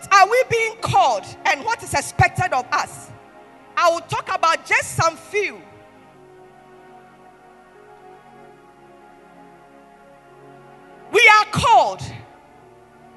What 0.00 0.14
are 0.14 0.30
we 0.30 0.42
being 0.48 0.76
called 0.80 1.24
and 1.44 1.62
what 1.62 1.82
is 1.82 1.92
expected 1.92 2.54
of 2.54 2.64
us? 2.72 3.10
I 3.76 3.90
will 3.90 4.00
talk 4.00 4.34
about 4.34 4.64
just 4.64 4.96
some 4.96 5.14
few. 5.14 5.60
We 11.12 11.30
are 11.38 11.44
called 11.52 12.00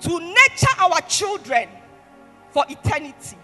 to 0.02 0.19
nurture 0.19 0.80
our 0.80 1.00
children 1.08 1.69
for 2.50 2.65
eternity. 2.67 3.38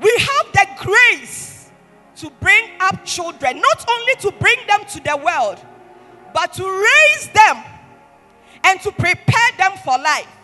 We 0.00 0.10
have 0.18 0.52
the 0.52 0.66
grace 0.84 1.70
to 2.16 2.30
bring 2.40 2.70
up 2.80 3.04
children, 3.04 3.60
not 3.60 3.84
only 3.90 4.14
to 4.20 4.32
bring 4.38 4.58
them 4.66 4.84
to 4.86 5.00
the 5.00 5.16
world, 5.18 5.62
but 6.32 6.54
to 6.54 6.64
raise 6.64 7.28
them 7.28 7.62
and 8.64 8.80
to 8.80 8.92
prepare 8.92 9.52
them 9.58 9.72
for 9.84 9.98
life. 9.98 10.35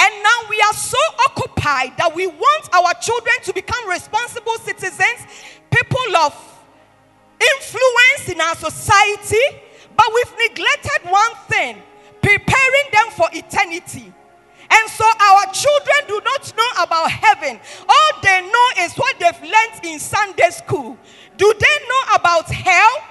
And 0.00 0.22
now 0.22 0.38
we 0.50 0.60
are 0.60 0.74
so 0.74 0.98
occupied 1.28 1.96
that 1.96 2.14
we 2.14 2.26
want 2.26 2.74
our 2.74 2.92
children 3.00 3.34
to 3.44 3.52
become 3.52 3.88
responsible 3.88 4.56
citizens, 4.58 5.26
people 5.70 6.16
of 6.16 6.34
influence 7.40 8.28
in 8.28 8.40
our 8.40 8.54
society, 8.56 9.44
but 9.96 10.06
we've 10.14 10.50
neglected 10.50 11.10
one 11.10 11.34
thing 11.48 11.82
preparing 12.20 12.86
them 12.92 13.10
for 13.12 13.28
eternity. 13.32 14.12
And 14.68 14.90
so 14.90 15.04
our 15.04 15.52
children 15.52 15.96
do 16.08 16.20
not 16.24 16.52
know 16.56 16.82
about 16.82 17.10
heaven. 17.10 17.60
All 17.88 18.10
they 18.22 18.40
know 18.42 18.84
is 18.84 18.94
what 18.94 19.18
they've 19.18 19.42
learned 19.42 19.84
in 19.84 19.98
Sunday 20.00 20.50
school. 20.50 20.98
Do 21.36 21.54
they 21.58 21.86
know 21.88 22.14
about 22.16 22.50
hell? 22.50 23.02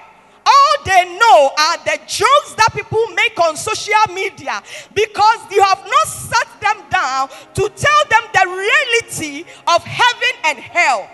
All 0.46 0.74
they 0.86 1.18
know 1.18 1.52
are 1.58 1.78
the 1.86 1.98
jokes 2.08 2.54
that 2.56 2.70
people 2.74 3.06
make 3.16 3.40
on 3.40 3.56
social 3.58 4.14
media 4.14 4.62
because 4.94 5.40
you 5.52 5.62
have 5.64 5.84
not 5.86 6.08
sat 6.08 6.48
them 6.62 6.84
down 6.90 7.30
to 7.54 7.70
tell 7.76 8.02
them 8.10 8.24
the 8.34 8.46
reality 8.48 9.46
of 9.68 9.84
heaven 9.84 10.34
and 10.46 10.60
hell. 10.60 11.10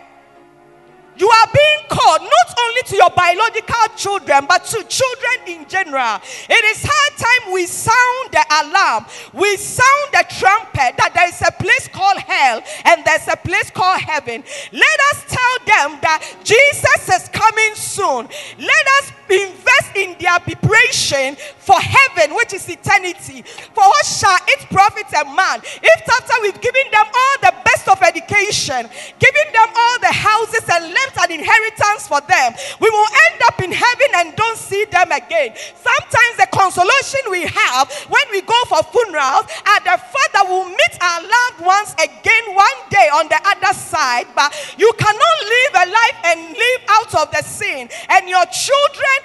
You 1.17 1.29
are 1.29 1.47
being 1.53 1.87
called 1.89 2.21
not 2.21 2.59
only 2.59 2.81
to 2.87 2.95
biological 3.15 3.85
children, 3.97 4.45
but 4.47 4.65
to 4.65 4.83
children 4.83 5.37
in 5.47 5.67
general. 5.67 6.19
It 6.49 6.63
is 6.65 6.83
high 6.85 7.11
time 7.17 7.53
we 7.53 7.65
sound 7.65 8.31
the 8.31 8.45
alarm, 8.63 9.05
we 9.33 9.57
sound 9.57 10.07
the 10.11 10.25
trumpet 10.29 10.97
that 10.97 11.11
there 11.13 11.27
is 11.27 11.41
a 11.41 11.51
place 11.51 11.87
called 11.87 12.17
hell 12.17 12.61
and 12.85 13.03
there's 13.05 13.27
a 13.27 13.37
place 13.37 13.69
called 13.71 14.01
heaven. 14.01 14.43
Let 14.71 14.97
us 15.11 15.25
tell 15.27 15.55
them 15.65 15.99
that 16.01 16.23
Jesus 16.43 17.09
is 17.09 17.29
coming 17.29 17.75
soon. 17.75 18.27
Let 18.59 18.85
us 18.99 19.11
invest 19.29 19.95
in 19.95 20.15
their 20.19 20.39
preparation 20.39 21.35
for 21.57 21.79
heaven, 21.79 22.35
which 22.35 22.53
is 22.53 22.67
eternity. 22.67 23.43
For 23.73 23.83
what 23.83 24.05
shall 24.05 24.37
it 24.47 24.67
profit 24.69 25.07
a 25.15 25.25
man 25.25 25.61
if 25.63 26.01
after 26.21 26.33
we've 26.41 26.61
given 26.61 26.87
them 26.91 27.05
all 27.07 27.35
the 27.41 27.53
best 27.63 27.87
of 27.87 28.01
education, 28.01 28.89
giving 29.19 29.49
them 29.53 29.69
all 29.75 29.99
the 29.99 30.11
houses 30.11 30.63
and 30.69 30.93
left 30.93 31.17
an 31.17 31.31
inheritance 31.31 32.07
for 32.07 32.21
them, 32.21 32.53
we 32.79 32.89
will 32.89 33.00
end 33.05 33.41
up 33.45 33.61
in 33.61 33.71
heaven 33.71 34.07
and 34.15 34.35
don't 34.35 34.57
see 34.57 34.85
them 34.85 35.11
again. 35.11 35.53
Sometimes 35.75 36.33
the 36.37 36.47
consolation 36.51 37.21
we 37.29 37.43
have 37.43 37.91
when 38.09 38.23
we 38.31 38.41
go 38.41 38.59
for 38.67 38.83
funerals 38.83 39.45
are 39.65 39.81
the 39.81 39.97
fact 39.97 40.31
that 40.33 40.45
we'll 40.47 40.69
meet 40.69 40.95
our 41.01 41.21
loved 41.21 41.59
ones 41.65 41.93
again 41.97 42.55
one 42.55 42.79
day 42.89 43.07
on 43.13 43.27
the 43.27 43.39
other 43.45 43.73
side, 43.73 44.27
but 44.35 44.51
you 44.77 44.91
cannot 44.97 45.37
live 45.43 45.71
a 45.75 45.85
life 45.91 46.17
and 46.25 46.39
live 46.53 46.81
out 46.89 47.15
of 47.15 47.31
the 47.31 47.41
sin, 47.43 47.89
and 48.09 48.29
your 48.29 48.45
children 48.47 49.17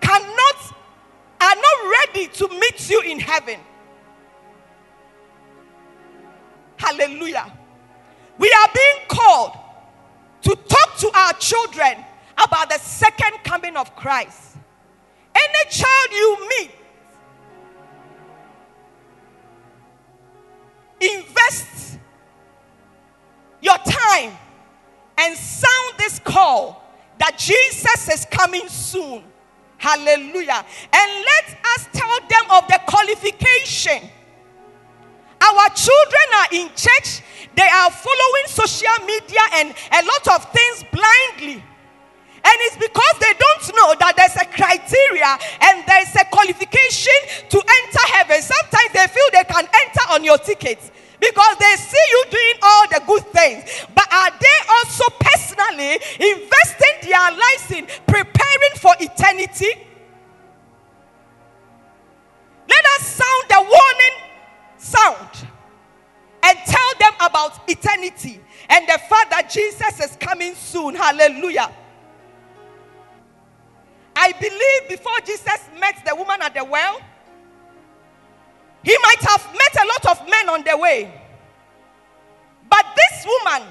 cannot 0.00 0.56
are 1.42 1.56
not 1.56 2.06
ready 2.06 2.28
to 2.28 2.48
meet 2.48 2.88
you 2.88 3.00
in 3.02 3.18
heaven. 3.18 3.58
Hallelujah. 6.76 7.52
We 8.38 8.48
are 8.48 8.68
being 8.74 9.06
called 9.08 9.52
to 10.42 10.56
talk 10.68 10.96
to 10.98 11.10
our 11.14 11.32
children 11.34 12.04
about 12.46 12.70
the 12.70 12.78
second 12.78 13.38
coming 13.44 13.76
of 13.76 13.94
Christ. 13.96 14.56
Any 15.34 15.70
child 15.70 16.08
you 16.10 16.48
meet, 16.48 16.70
invest 21.00 21.98
your 23.60 23.78
time 23.78 24.36
and 25.18 25.36
sound 25.36 25.94
this 25.98 26.18
call 26.18 26.84
that 27.18 27.38
Jesus 27.38 28.08
is 28.08 28.26
coming 28.30 28.68
soon. 28.68 29.22
Hallelujah. 29.78 30.64
And 30.92 31.24
let 31.24 31.58
us 31.74 31.88
tell 31.92 32.18
them 32.20 32.50
of 32.50 32.68
the 32.68 32.80
qualification. 32.86 34.10
Our 35.40 35.68
children 35.70 36.26
are 36.36 36.48
in 36.52 36.68
church, 36.68 37.20
they 37.56 37.66
are 37.66 37.90
following 37.90 38.46
social 38.46 39.06
media 39.06 39.40
and 39.54 39.74
a 39.92 40.02
lot 40.04 40.36
of 40.36 40.52
things 40.52 40.84
blindly. 40.92 41.64
And 42.44 42.56
it's 42.66 42.76
because 42.76 43.16
they 43.22 43.34
don't 43.38 43.64
know 43.76 43.94
that 44.02 44.18
there's 44.18 44.34
a 44.34 44.46
criteria 44.50 45.30
and 45.62 45.86
there's 45.86 46.10
a 46.18 46.26
qualification 46.26 47.14
to 47.54 47.58
enter 47.58 48.04
heaven. 48.18 48.42
Sometimes 48.42 48.90
they 48.90 49.06
feel 49.06 49.28
they 49.30 49.46
can 49.46 49.62
enter 49.62 50.04
on 50.10 50.24
your 50.24 50.38
ticket 50.38 50.82
because 51.22 51.54
they 51.62 51.74
see 51.78 52.04
you 52.10 52.24
doing 52.30 52.56
all 52.62 52.84
the 52.90 53.00
good 53.06 53.26
things. 53.30 53.86
But 53.94 54.10
are 54.10 54.30
they 54.34 54.58
also 54.82 55.06
personally 55.22 56.02
investing 56.18 56.96
their 57.06 57.30
lives 57.30 57.70
in 57.70 57.86
preparing 58.10 58.74
for 58.74 58.90
eternity? 58.98 59.70
Let 62.68 62.84
us 62.98 63.06
sound 63.06 63.44
the 63.48 63.62
warning 63.62 64.16
sound 64.78 65.48
and 66.42 66.58
tell 66.66 66.92
them 66.98 67.12
about 67.20 67.70
eternity 67.70 68.40
and 68.68 68.86
the 68.88 68.98
fact 69.08 69.30
that 69.30 69.48
Jesus 69.48 70.00
is 70.00 70.16
coming 70.16 70.54
soon. 70.54 70.96
Hallelujah. 70.96 71.70
I 74.22 74.30
believe 74.38 74.88
before 74.88 75.18
Jesus 75.26 75.68
met 75.80 75.96
the 76.06 76.14
woman 76.14 76.40
at 76.42 76.54
the 76.54 76.64
well, 76.64 77.00
he 78.84 78.96
might 79.02 79.20
have 79.22 79.44
met 79.52 79.82
a 79.82 79.86
lot 79.88 80.16
of 80.16 80.28
men 80.30 80.48
on 80.48 80.62
the 80.62 80.76
way. 80.76 81.12
But 82.70 82.86
this 82.94 83.26
woman, 83.26 83.66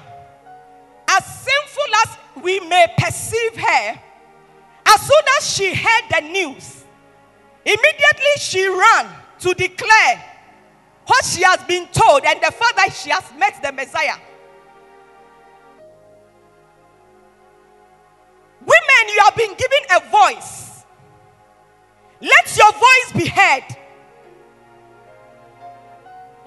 as 1.08 1.24
sinful 1.24 1.94
as 2.04 2.42
we 2.42 2.60
may 2.60 2.86
perceive 2.98 3.56
her, 3.56 4.00
as 4.84 5.00
soon 5.00 5.24
as 5.38 5.50
she 5.50 5.74
heard 5.74 6.04
the 6.10 6.20
news, 6.20 6.84
immediately 7.64 8.34
she 8.36 8.68
ran 8.68 9.08
to 9.38 9.54
declare 9.54 10.22
what 11.06 11.24
she 11.24 11.42
has 11.44 11.64
been 11.64 11.86
told 11.92 12.26
and 12.26 12.38
the 12.40 12.52
fact 12.52 12.76
that 12.76 12.92
she 12.92 13.08
has 13.08 13.24
met 13.38 13.58
the 13.62 13.72
Messiah. 13.72 14.16
Women, 19.02 19.14
you 19.14 19.20
have 19.24 19.36
been 19.36 19.54
given 19.54 19.78
a 19.96 20.00
voice. 20.10 20.84
Let 22.20 22.56
your 22.56 22.72
voice 22.72 23.22
be 23.22 23.28
heard. 23.28 23.64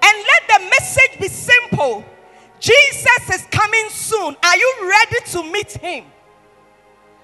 And 0.02 0.24
let 0.24 0.48
the 0.48 0.70
message 0.70 1.20
be 1.20 1.28
simple 1.28 2.04
Jesus 2.58 3.30
is 3.34 3.46
coming 3.50 3.88
soon. 3.90 4.36
Are 4.42 4.56
you 4.56 4.74
ready 4.82 5.16
to 5.32 5.52
meet 5.52 5.72
him? 5.72 6.04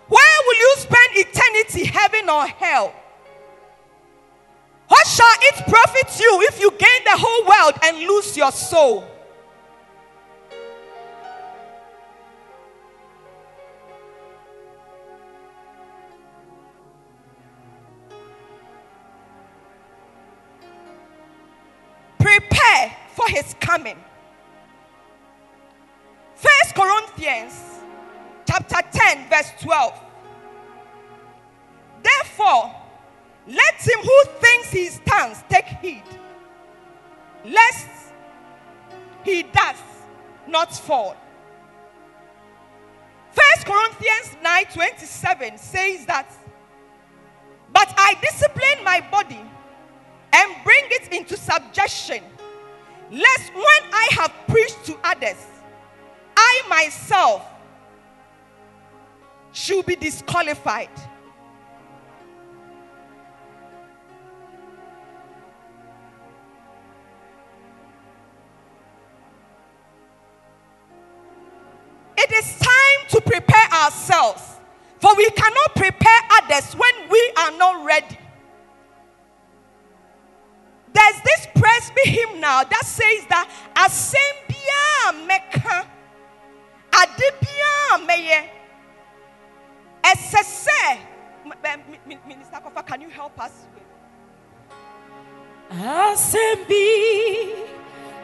Where 0.09 0.39
will 0.47 0.59
you 0.59 0.75
spend 0.77 1.11
eternity, 1.15 1.85
heaven 1.87 2.29
or 2.29 2.47
hell? 2.47 2.95
What 4.89 5.07
shall 5.07 5.27
it 5.41 5.67
profit 5.67 6.21
you 6.21 6.43
if 6.43 6.61
you 6.61 6.71
gain 6.73 7.05
the 7.05 7.17
whole 7.17 7.47
world 7.49 7.79
and 7.83 8.07
lose 8.07 8.37
your 8.37 8.53
soul? 8.53 9.09
For 23.23 23.31
his 23.31 23.55
coming. 23.61 23.99
First 26.35 26.75
Corinthians 26.75 27.55
chapter 28.49 28.81
10 28.91 29.29
verse 29.29 29.53
12. 29.61 30.01
Therefore, 32.03 32.75
let 33.47 33.75
him 33.81 34.01
who 34.01 34.25
thinks 34.41 34.73
he 34.73 34.87
stands 34.87 35.45
take 35.49 35.67
heed, 35.67 36.03
lest 37.45 38.13
he 39.25 39.45
does 39.45 39.77
not 40.49 40.75
fall. 40.75 41.17
First 43.31 43.67
Corinthians 43.67 44.37
9 44.43 44.65
27 44.75 45.59
says 45.59 46.07
that, 46.07 46.29
but 47.73 47.93
I 47.97 48.15
discipline 48.21 48.83
my 48.83 49.01
body 49.13 49.41
and 50.33 50.65
bring 50.65 50.85
it 50.91 51.13
into 51.13 51.37
subjection, 51.37 52.25
lest 53.13 53.55
when 53.55 53.83
I 53.93 54.09
have 54.13 54.33
preached 54.49 54.87
to 54.87 54.97
others, 55.05 55.37
I 56.35 56.63
myself 56.67 57.47
should 59.53 59.85
be 59.85 59.97
disqualified. 59.97 60.89
It 72.17 72.33
is 72.33 72.59
time 72.59 73.09
to 73.11 73.21
prepare 73.21 73.69
ourselves, 73.83 74.43
for 75.01 75.15
we 75.17 75.29
cannot 75.31 75.75
prepare 75.75 76.21
others 76.41 76.73
when 76.73 77.11
we 77.11 77.33
are 77.37 77.51
not 77.59 77.85
ready. 77.85 78.17
Now 82.43 82.65
that 82.65 82.85
says 82.85 83.23
that 83.33 83.47
asembia 83.85 85.15
meka 85.29 85.87
adibia 86.91 87.75
meye 88.07 88.41
esese 90.03 90.83
Minister 92.27 92.59
Kofa, 92.65 92.83
can 92.87 93.01
you 93.01 93.09
help 93.11 93.39
us? 93.41 93.67
Asembi 95.71 97.53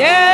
yesu 0.00 0.29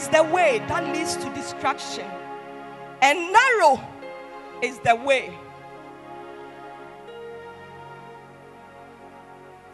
is 0.00 0.08
the 0.08 0.22
way 0.24 0.60
that 0.66 0.82
leads 0.94 1.14
to 1.16 1.28
destruction, 1.34 2.06
and 3.02 3.18
narrow 3.30 3.78
is 4.62 4.78
the 4.78 4.94
way. 4.96 5.38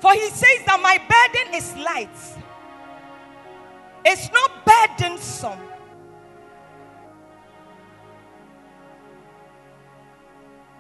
For 0.01 0.13
he 0.15 0.29
says 0.31 0.65
that 0.67 0.81
my 0.83 0.99
burden 0.99 1.55
is 1.55 1.77
light, 1.77 2.19
it's 4.05 4.29
not 4.33 4.51
burdensome. 4.67 5.61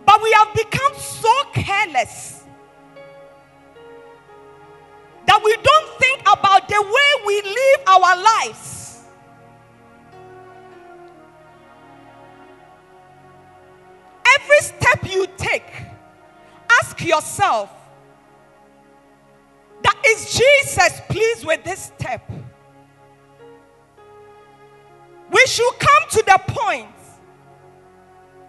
But 0.04 0.22
we 0.22 0.32
have 0.32 0.54
become 0.54 0.94
so 0.96 1.32
careless 1.52 2.44
that 5.26 5.40
we 5.44 5.56
don't 5.56 6.00
think 6.00 6.20
about 6.22 6.68
the 6.68 6.82
way 6.82 7.26
we 7.26 7.42
live 7.42 7.80
our 7.86 8.22
lives. 8.22 8.75
Step 14.86 15.12
you 15.12 15.26
take, 15.36 15.72
ask 16.80 17.04
yourself 17.04 17.70
That 19.82 20.02
is 20.06 20.32
Jesus 20.32 21.00
pleased 21.08 21.44
with 21.44 21.64
this 21.64 21.92
step? 21.96 22.28
We 25.30 25.44
should 25.46 25.72
come 25.78 26.08
to 26.10 26.22
the 26.24 26.40
point 26.48 26.88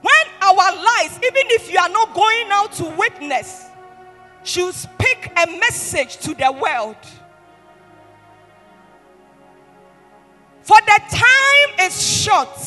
when 0.01 0.27
our 0.41 0.75
lives, 0.75 1.17
even 1.17 1.47
if 1.51 1.71
you 1.71 1.79
are 1.79 1.89
not 1.89 2.13
going 2.13 2.47
out 2.51 2.71
to 2.73 2.85
witness, 2.97 3.65
should 4.43 4.73
speak 4.73 5.31
a 5.35 5.47
message 5.59 6.17
to 6.17 6.33
the 6.35 6.51
world. 6.51 6.95
For 10.61 10.77
the 10.85 11.01
time 11.09 11.87
is 11.87 12.01
short, 12.01 12.59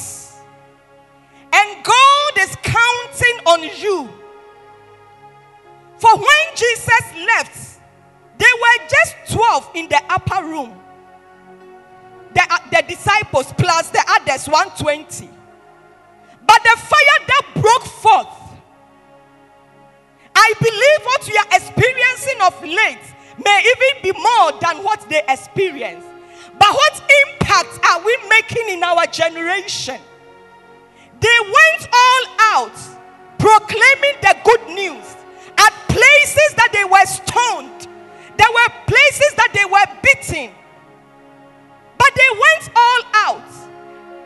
and 1.53 1.85
God 1.85 2.33
is 2.39 2.57
counting 2.63 3.39
on 3.47 3.63
you. 3.79 4.09
For 5.99 6.17
when 6.17 6.57
Jesus 6.57 7.03
left, 7.27 7.81
they 8.39 8.47
were 8.47 8.89
just 8.89 9.35
12 9.35 9.71
in 9.75 9.89
the 9.89 10.01
upper 10.09 10.45
room. 10.45 10.75
The, 12.33 12.61
the 12.71 12.85
disciples 12.89 13.53
plus 13.59 13.91
the 13.91 14.03
others 14.09 14.47
120. 14.47 15.29
But 16.47 16.63
the 16.63 16.81
fire 16.81 17.27
that 17.27 17.47
broke 17.55 17.85
forth, 17.85 18.41
I 20.35 20.55
believe 20.59 21.05
what 21.05 21.29
we 21.29 21.37
are 21.37 21.57
experiencing 21.57 22.41
of 22.43 22.63
late 22.63 23.15
may 23.45 23.61
even 23.61 24.03
be 24.03 24.19
more 24.19 24.53
than 24.61 24.83
what 24.83 25.07
they 25.11 25.23
experienced. 25.29 26.07
But 26.59 26.73
what 26.73 27.03
impact 27.27 27.85
are 27.85 28.05
we 28.05 28.17
making 28.29 28.69
in 28.71 28.83
our 28.83 29.07
generation? 29.07 30.01
They 31.21 31.39
went 31.41 31.89
all 31.93 32.25
out 32.41 32.79
proclaiming 33.39 34.17
the 34.21 34.37
good 34.45 34.69
news 34.69 35.17
at 35.59 35.73
places 35.89 36.55
that 36.57 36.71
they 36.73 36.85
were 36.85 37.07
stoned. 37.07 37.89
There 38.37 38.53
were 38.53 38.71
places 38.87 39.33
that 39.37 39.51
they 39.53 39.65
were 39.65 39.87
beaten. 40.03 40.55
But 41.99 42.13
they 42.15 42.31
went 42.33 42.71
all 42.75 43.03
out 43.15 43.51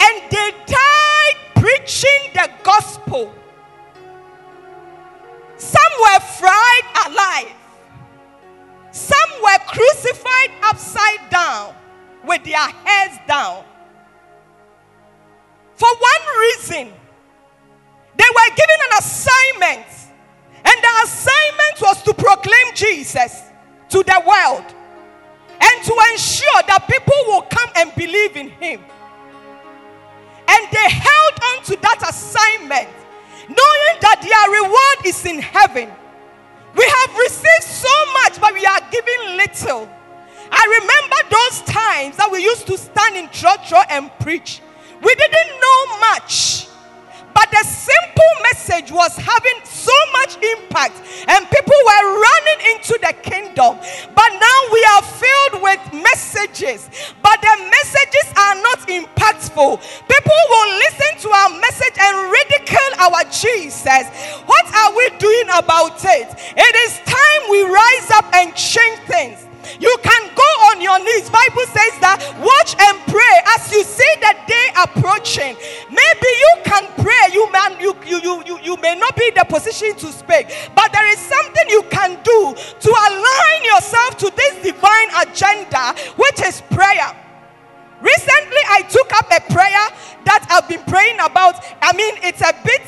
and 0.00 0.30
they 0.30 0.50
died 0.66 1.36
preaching 1.56 2.30
the 2.32 2.50
gospel. 2.62 3.34
Some 5.56 5.92
were 6.00 6.20
fried 6.20 6.86
alive, 7.06 7.56
some 8.92 9.30
were 9.42 9.58
crucified 9.66 10.50
upside 10.62 11.30
down 11.30 11.74
with 12.24 12.44
their 12.44 12.58
heads 12.58 13.18
down. 13.26 13.64
For 15.74 15.88
one 15.88 16.38
reason, 16.40 16.92
they 18.16 18.30
were 18.30 18.54
given 18.54 18.78
an 18.90 18.98
assignment, 18.98 19.86
and 20.64 20.82
the 20.82 20.92
assignment 21.04 21.80
was 21.80 22.02
to 22.04 22.14
proclaim 22.14 22.74
Jesus 22.74 23.42
to 23.90 24.02
the 24.02 24.22
world 24.26 24.64
and 25.60 25.84
to 25.84 25.92
ensure 26.12 26.62
that 26.66 26.86
people 26.88 27.14
will 27.26 27.42
come 27.42 27.70
and 27.76 27.94
believe 27.94 28.36
in 28.36 28.50
him. 28.50 28.80
And 30.46 30.68
they 30.70 30.88
held 30.90 31.34
on 31.42 31.64
to 31.64 31.76
that 31.80 32.04
assignment, 32.08 32.88
knowing 33.48 33.96
that 34.00 34.20
their 34.22 34.62
reward 34.62 35.06
is 35.06 35.24
in 35.26 35.40
heaven. 35.40 35.90
We 36.76 36.84
have 36.84 37.18
received 37.18 37.64
so 37.64 38.12
much, 38.22 38.40
but 38.40 38.52
we 38.52 38.64
are 38.66 38.80
giving 38.90 39.36
little. 39.36 39.88
I 40.50 40.80
remember 40.80 41.16
those 41.30 41.62
times 41.62 42.16
that 42.16 42.30
we 42.30 42.42
used 42.42 42.66
to 42.66 42.78
stand 42.78 43.16
in 43.16 43.28
church 43.30 43.72
and 43.90 44.10
preach. 44.20 44.60
We 45.04 45.14
didn't 45.14 45.60
know 45.60 45.98
much. 46.00 46.68
But 47.34 47.50
the 47.50 47.64
simple 47.64 48.32
message 48.44 48.92
was 48.92 49.16
having 49.16 49.58
so 49.64 49.92
much 50.12 50.38
impact, 50.40 51.02
and 51.26 51.44
people 51.50 51.80
were 51.84 52.04
running 52.22 52.60
into 52.72 52.94
the 53.02 53.12
kingdom. 53.22 53.76
But 54.14 54.30
now 54.38 54.58
we 54.72 54.80
are 54.94 55.02
filled 55.02 55.62
with 55.62 55.80
messages, 55.92 56.88
but 57.22 57.40
the 57.42 57.56
messages 57.58 58.26
are 58.38 58.54
not 58.54 58.80
impactful. 58.86 59.82
People 60.06 60.40
will 60.48 60.70
listen 60.78 61.12
to 61.26 61.28
our 61.30 61.50
message 61.58 61.96
and 61.98 62.30
ridicule 62.30 62.94
our 62.98 63.24
Jesus. 63.24 64.06
What 64.46 64.66
are 64.72 64.96
we 64.96 65.10
doing 65.18 65.48
about 65.58 65.98
it? 66.04 66.28
It 66.56 66.74
is 66.86 67.00
time 67.04 67.50
we 67.50 67.62
rise 67.64 68.10
up 68.14 68.32
and 68.32 68.54
change 68.54 69.00
things. 69.08 69.46
You 69.80 69.96
can 70.02 70.22
go 70.34 70.50
on 70.70 70.80
your 70.80 70.98
knees. 70.98 71.30
Bible 71.30 71.66
says 71.72 71.94
that 72.00 72.20
watch 72.40 72.76
and 72.78 72.96
pray 73.08 73.34
as 73.56 73.72
you 73.72 73.82
see 73.84 74.12
the 74.20 74.34
day 74.46 74.66
approaching. 74.76 75.56
Maybe 75.90 76.30
you 76.30 76.52
can 76.64 76.84
pray. 77.00 77.32
You 77.32 77.50
man, 77.52 77.80
you, 77.80 77.96
you, 78.06 78.20
you, 78.20 78.42
you, 78.46 78.56
you 78.62 78.76
may 78.78 78.94
not 78.94 79.16
be 79.16 79.28
in 79.28 79.34
the 79.34 79.44
position 79.44 79.94
to 79.96 80.12
speak, 80.12 80.50
but 80.74 80.92
there 80.92 81.06
is 81.12 81.18
something 81.18 81.66
you 81.68 81.82
can 81.90 82.18
do 82.22 82.54
to 82.54 82.90
align 82.90 83.60
yourself 83.64 84.16
to 84.18 84.32
this 84.36 84.62
divine 84.62 85.10
agenda, 85.20 85.94
which 86.16 86.40
is 86.42 86.60
prayer. 86.70 87.10
Recently, 88.00 88.62
I 88.68 88.82
took 88.88 89.12
up 89.16 89.26
a 89.32 89.40
prayer 89.52 89.84
that 90.28 90.46
I've 90.50 90.68
been 90.68 90.82
praying 90.84 91.20
about. 91.20 91.56
I 91.80 91.96
mean, 91.96 92.14
it's 92.22 92.42
a 92.42 92.52
bit, 92.64 92.84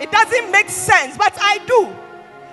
it 0.00 0.10
doesn't 0.12 0.50
make 0.52 0.68
sense, 0.68 1.16
but 1.16 1.34
I 1.40 1.58
do. 1.66 1.90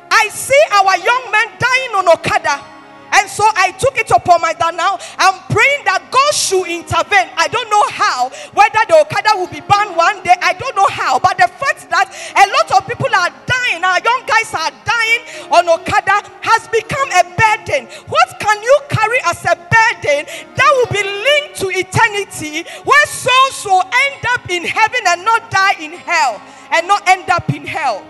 I 0.09 0.29
see 0.29 0.61
our 0.71 0.97
young 0.97 1.31
men 1.31 1.47
dying 1.59 1.93
on 1.93 2.07
Okada. 2.09 2.76
And 3.13 3.29
so 3.29 3.43
I 3.55 3.71
took 3.79 3.97
it 3.97 4.11
upon 4.11 4.41
my 4.41 4.53
that 4.59 4.75
now. 4.75 4.99
I'm 5.17 5.37
praying 5.49 5.83
that 5.85 6.09
God 6.11 6.33
should 6.33 6.67
intervene. 6.67 7.29
I 7.37 7.47
don't 7.47 7.69
know 7.69 7.85
how. 7.93 8.29
Whether 8.53 8.83
the 8.89 8.95
Okada 9.05 9.37
will 9.37 9.51
be 9.51 9.61
banned 9.61 9.95
one 9.95 10.21
day, 10.23 10.35
I 10.41 10.53
don't 10.53 10.75
know 10.75 10.89
how. 10.89 11.19
But 11.19 11.37
the 11.37 11.47
fact 11.47 11.89
that 11.89 12.09
a 12.11 12.45
lot 12.49 12.67
of 12.75 12.87
people 12.87 13.09
are 13.13 13.31
dying, 13.45 13.83
our 13.83 14.01
young 14.01 14.23
guys 14.27 14.49
are 14.53 14.73
dying 14.83 15.21
on 15.53 15.63
Okada, 15.69 16.25
has 16.41 16.67
become 16.67 17.09
a 17.15 17.23
burden. 17.37 17.87
What 18.09 18.29
can 18.39 18.57
you 18.61 18.75
carry 18.89 19.19
as 19.25 19.39
a 19.45 19.55
burden 19.55 20.25
that 20.27 20.69
will 20.75 20.91
be 20.91 21.03
linked 21.03 21.59
to 21.61 21.67
eternity, 21.71 22.67
where 22.83 23.05
souls 23.07 23.65
will 23.65 23.85
end 23.85 24.21
up 24.35 24.49
in 24.49 24.63
heaven 24.65 25.01
and 25.07 25.23
not 25.23 25.49
die 25.51 25.75
in 25.79 25.93
hell, 25.93 26.41
and 26.71 26.87
not 26.87 27.07
end 27.07 27.29
up 27.29 27.49
in 27.53 27.65
hell? 27.65 28.03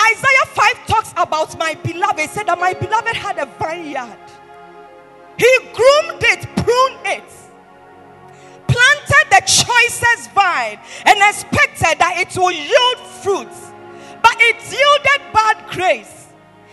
Isaiah 0.00 0.46
5 0.46 0.86
talks 0.86 1.12
about 1.16 1.58
my 1.58 1.74
beloved. 1.74 2.20
He 2.20 2.26
said 2.26 2.46
that 2.46 2.58
my 2.58 2.74
beloved 2.74 3.16
had 3.16 3.38
a 3.38 3.46
vineyard. 3.46 4.18
He 5.38 5.58
groomed 5.72 6.22
it, 6.22 6.46
pruned 6.56 7.06
it, 7.06 7.24
planted 9.06 9.30
the 9.30 9.42
choicest 9.46 10.30
vine, 10.32 10.78
and 11.06 11.18
expected 11.22 11.98
that 11.98 12.14
it 12.18 12.36
will 12.36 12.52
yield 12.52 12.98
fruits. 13.22 13.72
But 14.22 14.36
it 14.38 14.56
yielded 14.72 15.32
bad 15.32 15.68
grace. 15.70 16.28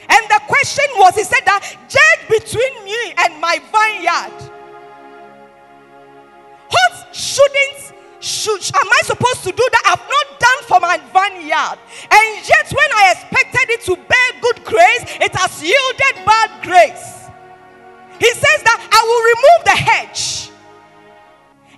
And 0.09 0.23
the 0.29 0.41
question 0.47 0.86
was, 0.97 1.15
he 1.15 1.23
said 1.23 1.43
that 1.45 1.63
judge 1.88 2.21
between 2.27 2.84
me 2.84 3.13
and 3.17 3.39
my 3.39 3.59
vineyard. 3.71 4.51
What 6.69 7.15
shouldn't 7.15 7.91
should 8.21 8.61
am 8.75 8.88
I 8.88 9.01
supposed 9.03 9.43
to 9.43 9.51
do 9.51 9.67
that 9.71 9.84
I've 9.89 10.07
not 10.07 10.39
done 10.39 10.61
for 10.69 10.79
my 10.79 10.97
vineyard? 11.09 11.79
And 12.11 12.47
yet, 12.47 12.69
when 12.69 12.91
I 12.93 13.13
expected 13.17 13.69
it 13.71 13.82
to 13.86 13.95
bear 13.95 14.29
good 14.41 14.63
grace, 14.63 15.17
it 15.19 15.34
has 15.36 15.61
yielded 15.61 16.25
bad 16.25 16.61
grace. 16.61 17.29
He 18.19 18.32
says 18.32 18.61
that 18.63 18.79
I 18.93 19.01
will 19.09 19.23
remove 19.34 19.61
the 19.65 19.91
hedge. 19.91 20.51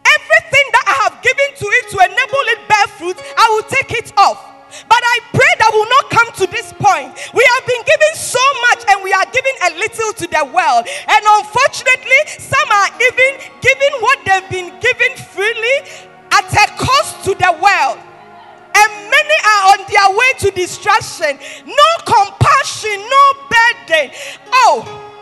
Everything 0.04 0.66
that 0.76 0.86
I 0.88 0.96
have 1.08 1.16
given 1.24 1.50
to 1.58 1.68
it 1.68 1.86
to 1.92 1.98
enable 2.04 2.46
it 2.54 2.62
bear 2.68 2.88
fruit, 3.00 3.18
I 3.38 3.46
will 3.52 3.68
take 3.70 3.92
it 3.92 4.14
off. 4.18 4.54
But 4.90 5.02
I 5.02 5.20
pray 5.32 5.54
that 5.62 5.70
we 5.72 5.78
will 5.78 5.94
not 6.02 6.06
come 6.10 6.30
to 6.42 6.46
this 6.50 6.74
point. 6.74 7.14
We 7.34 7.46
have 7.46 7.66
been 7.70 7.84
given 7.86 8.14
so 8.18 8.42
much 8.70 8.82
and 8.90 9.04
we 9.06 9.14
are 9.14 9.28
giving 9.30 9.58
a 9.64 9.70
little 9.78 10.12
to 10.18 10.26
the 10.26 10.44
world. 10.50 10.90
And 10.90 11.22
unfortunately, 11.22 12.22
some 12.42 12.70
are 12.74 12.90
even 12.98 13.32
giving 13.62 13.94
what 14.02 14.18
they've 14.26 14.50
been 14.50 14.74
given 14.82 15.14
freely 15.30 15.78
at 16.34 16.50
a 16.50 16.66
cost 16.74 17.22
to 17.30 17.38
the 17.38 17.54
world. 17.54 18.02
And 18.74 18.90
many 19.14 19.38
are 19.46 19.64
on 19.78 19.80
their 19.86 20.10
way 20.18 20.32
to 20.42 20.50
destruction. 20.58 21.38
No 21.70 21.90
compassion, 22.10 22.98
no 22.98 23.24
burden. 23.54 24.10
Oh, 24.66 25.13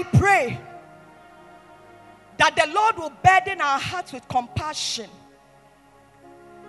I 0.00 0.02
pray 0.16 0.58
that 2.38 2.56
the 2.56 2.72
Lord 2.72 2.96
will 2.96 3.12
burden 3.22 3.60
our 3.60 3.78
hearts 3.78 4.12
with 4.14 4.26
compassion 4.28 5.10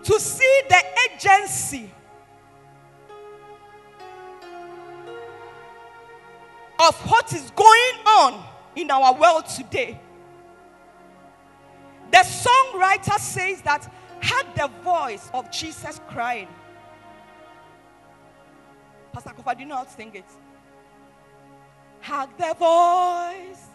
to 0.04 0.20
see 0.20 0.62
the 0.68 0.84
agency 1.10 1.90
of 6.78 6.96
what 7.10 7.32
is 7.34 7.52
going 7.52 8.06
on 8.06 8.44
in 8.76 8.92
our 8.92 9.14
world 9.14 9.46
today. 9.46 9.98
The 12.12 12.18
songwriter 12.18 13.18
says 13.18 13.62
that 13.62 13.90
had 14.20 14.44
the 14.56 14.70
voice 14.84 15.30
of 15.34 15.50
Jesus 15.52 16.02
crying. 16.10 16.50
Pastor 19.14 19.30
Kofa, 19.30 19.56
do 19.56 19.62
you 19.62 19.70
know 19.70 19.78
how 19.78 19.84
to 19.84 19.92
sing 19.92 20.12
it? 20.16 20.26
Had 22.02 22.30
the 22.38 22.56
voice 22.58 23.68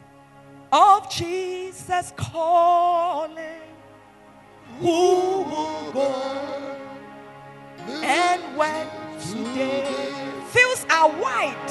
of 0.72 1.10
Jesus 1.10 2.12
calling. 2.16 3.42
Who 4.80 5.42
will 5.42 5.92
go? 5.92 6.76
And 8.02 8.42
when 8.56 8.86
today 9.20 10.32
fields 10.50 10.84
are 10.90 11.08
white, 11.08 11.70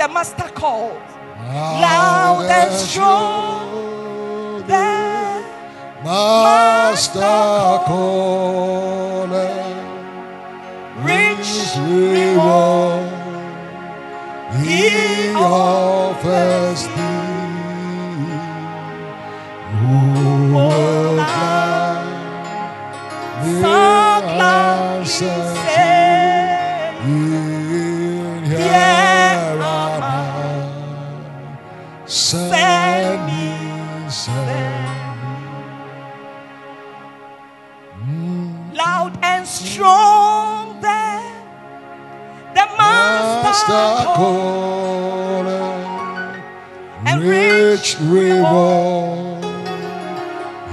The 0.00 0.08
master 0.08 0.48
called. 0.54 0.96
Loud 1.52 2.46
and 2.48 2.72
strong, 2.72 4.64
the 4.66 5.44
Master 6.02 7.20
calling, 7.84 8.16
rich 11.04 11.50
reward. 11.76 13.12
He 14.62 15.34
offers 15.34 16.82
thee. 16.96 17.30
Who 19.80 19.96
will 20.54 21.18
So 23.42 23.60
gladly 23.60 24.40
gladly 24.40 24.40
answer 24.40 25.59
Master 43.70 44.14
calling, 44.16 45.62
And 47.06 47.22
rich 47.22 47.96
reward 48.00 49.44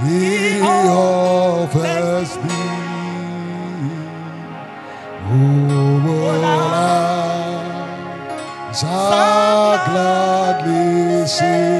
he 0.02 0.60
offers 0.60 2.30
thee. 2.44 2.78
Who 5.28 5.44
will 6.04 6.44
I 6.44 6.46
so 8.72 8.86
gladly 9.86 11.26
say, 11.26 11.77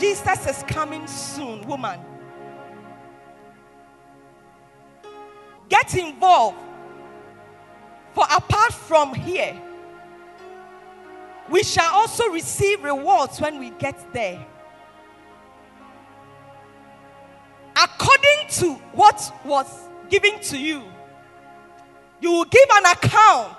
Jesus 0.00 0.46
is 0.46 0.62
coming 0.62 1.06
soon, 1.06 1.60
woman. 1.68 2.00
Get 5.68 5.94
involved. 5.94 6.58
For 8.14 8.24
apart 8.24 8.72
from 8.72 9.14
here, 9.14 9.60
we 11.50 11.62
shall 11.62 11.94
also 11.94 12.28
receive 12.30 12.82
rewards 12.82 13.40
when 13.40 13.58
we 13.58 13.70
get 13.70 14.12
there. 14.14 14.44
According 17.76 18.48
to 18.50 18.74
what 18.94 19.32
was 19.44 19.88
given 20.08 20.40
to 20.40 20.58
you, 20.58 20.82
you 22.20 22.32
will 22.32 22.44
give 22.44 22.68
an 22.72 22.86
account. 22.86 23.58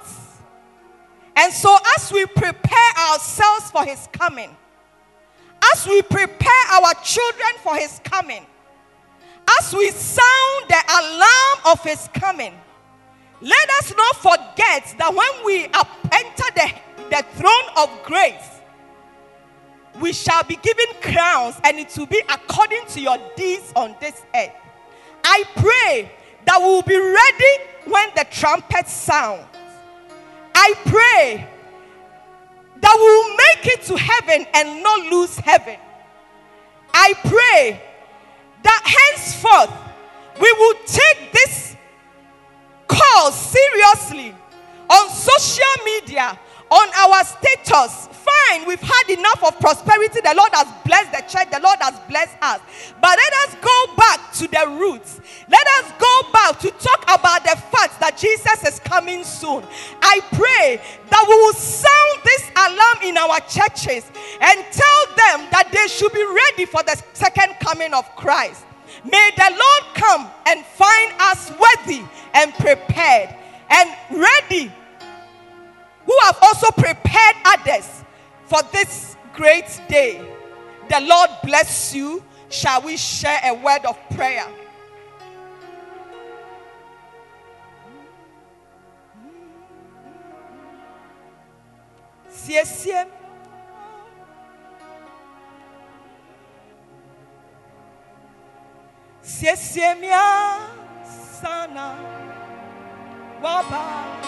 And 1.36 1.54
so, 1.54 1.76
as 1.98 2.12
we 2.12 2.26
prepare 2.26 2.92
ourselves 3.10 3.72
for 3.72 3.86
his 3.86 4.08
coming, 4.12 4.56
as 5.74 5.88
we 5.88 6.02
prepare 6.02 6.64
our 6.72 6.94
children 7.04 7.50
for 7.64 7.76
his 7.76 8.00
coming, 8.04 8.46
as 9.60 9.74
we 9.74 9.90
sound 9.92 10.66
the 10.70 10.82
alarm 11.00 11.74
of 11.74 11.84
his 11.84 12.10
coming, 12.14 12.54
let 13.42 13.70
us 13.80 13.94
not 13.96 14.16
forget 14.18 14.96
that 14.98 15.14
when 15.14 15.46
we 15.46 15.66
enter 15.66 16.48
the, 16.56 16.72
the 17.10 17.26
throne 17.34 17.68
of 17.78 17.90
grace, 18.04 18.62
we 20.00 20.14
shall 20.14 20.44
be 20.44 20.56
given 20.58 20.86
crowns 21.02 21.56
and 21.64 21.78
it 21.80 21.94
will 21.98 22.06
be 22.06 22.22
according 22.30 22.86
to 22.88 23.02
your 23.02 23.18
deeds 23.36 23.74
on 23.76 23.96
this 24.00 24.24
earth. 24.36 24.52
I 25.24 25.44
pray 25.56 26.12
that 26.46 26.60
we 26.60 26.66
will 26.66 26.82
be 26.82 26.98
ready 26.98 27.70
when 27.86 28.10
the 28.16 28.26
trumpet 28.32 28.88
sounds. 28.88 29.46
I 30.56 30.74
pray 30.86 31.50
that 32.82 32.96
we 32.98 33.04
will 33.04 33.38
make 33.38 33.80
it 33.80 33.84
to 33.86 33.96
heaven 33.96 34.46
and 34.54 34.84
not 34.84 35.12
lose 35.12 35.38
heaven. 35.38 35.78
I 36.94 37.14
pray 37.24 37.82
that 38.64 38.82
henceforth 38.84 39.72
we 40.40 40.52
will 40.52 40.76
take 40.86 41.32
this 41.32 41.76
call 42.88 43.32
seriously 43.32 44.36
on 44.90 45.10
social 45.10 45.86
media, 45.86 46.38
on 46.72 46.88
our 46.96 47.24
status. 47.26 48.08
Fine, 48.08 48.66
we've 48.66 48.80
had 48.80 49.10
enough 49.10 49.44
of 49.44 49.60
prosperity. 49.60 50.22
The 50.24 50.34
Lord 50.36 50.52
has 50.54 50.68
blessed 50.86 51.12
the 51.12 51.22
church, 51.28 51.52
the 51.52 51.60
Lord 51.60 51.78
has 51.82 52.00
blessed 52.08 52.38
us. 52.42 52.62
But 53.02 53.18
let 53.18 53.34
us 53.44 53.56
go 53.62 53.96
back 53.98 54.32
to 54.34 54.48
the 54.48 54.80
roots. 54.80 55.20
Let 55.50 55.68
us 55.80 55.92
go 56.00 56.32
back 56.32 56.60
to 56.60 56.72
talk 56.72 57.04
about 57.04 57.44
the 57.44 57.58
fact 57.70 58.00
that 58.00 58.18
Jesus 58.18 58.64
is 58.66 58.80
coming 58.80 59.24
soon. 59.24 59.66
I 60.02 60.22
pray 60.32 60.80
that 61.10 61.26
we 61.28 61.36
will 61.36 61.54
sound 61.54 62.22
this 62.24 62.50
alarm 62.56 63.00
in 63.04 63.18
our 63.18 63.40
churches 63.42 64.10
and 64.40 64.66
tell 64.72 65.02
them 65.18 65.52
that 65.52 65.70
they 65.74 65.88
should 65.88 66.14
be 66.14 66.24
ready 66.24 66.66
for 66.66 66.84
the 66.84 66.96
second 67.14 67.56
coming 67.60 67.94
of 67.94 68.08
Christ. 68.16 68.66
May 69.04 69.32
the 69.36 69.50
Lord 69.50 69.96
come 69.96 70.30
and 70.48 70.64
find 70.66 71.14
us 71.20 71.52
worthy 71.52 72.04
and 72.34 72.54
prepared 72.54 73.36
and 73.70 73.90
ready, 74.12 74.72
who 76.06 76.18
have 76.24 76.38
also 76.42 76.72
prepared 76.72 77.36
others 77.46 78.04
for 78.46 78.60
this 78.72 79.16
great 79.34 79.82
day. 79.88 80.22
The 80.90 81.02
Lord 81.02 81.30
bless 81.44 81.94
you. 81.94 82.24
Shall 82.50 82.82
we 82.82 82.98
share 82.98 83.40
a 83.46 83.54
word 83.54 83.86
of 83.86 83.98
prayer? 84.10 84.48
Siesie. 92.30 93.08
Siesie 99.24 100.00
me 100.02 100.10
sana 101.06 101.96
waba. 103.42 104.21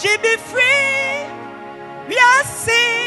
Jibi 0.00 0.38
free, 0.38 1.28
we 2.08 2.16
are 2.16 2.44
see 2.44 2.99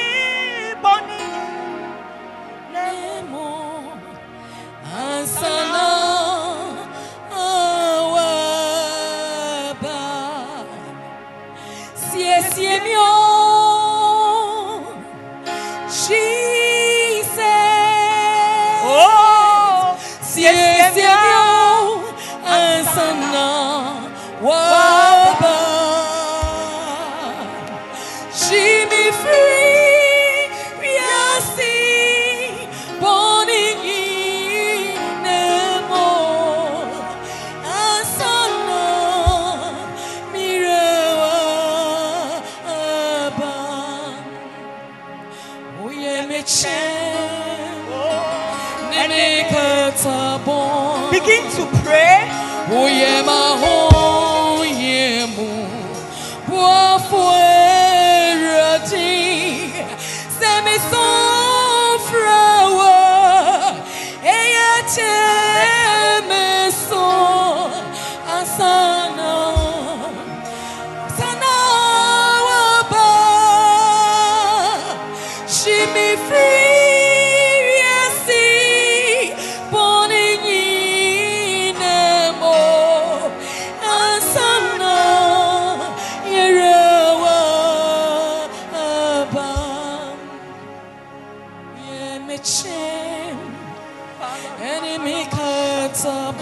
enemy 94.62 95.26
katabon 95.26 96.42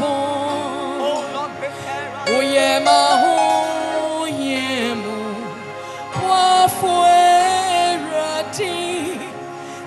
Oh 1.03 1.21
Lord, 1.33 1.51
prepare 1.59 2.11
us. 2.15 2.29
Oyema 2.37 2.99
oyemu 4.21 5.19
wa 6.29 6.67
fuera 6.79 8.43
ti. 8.51 8.77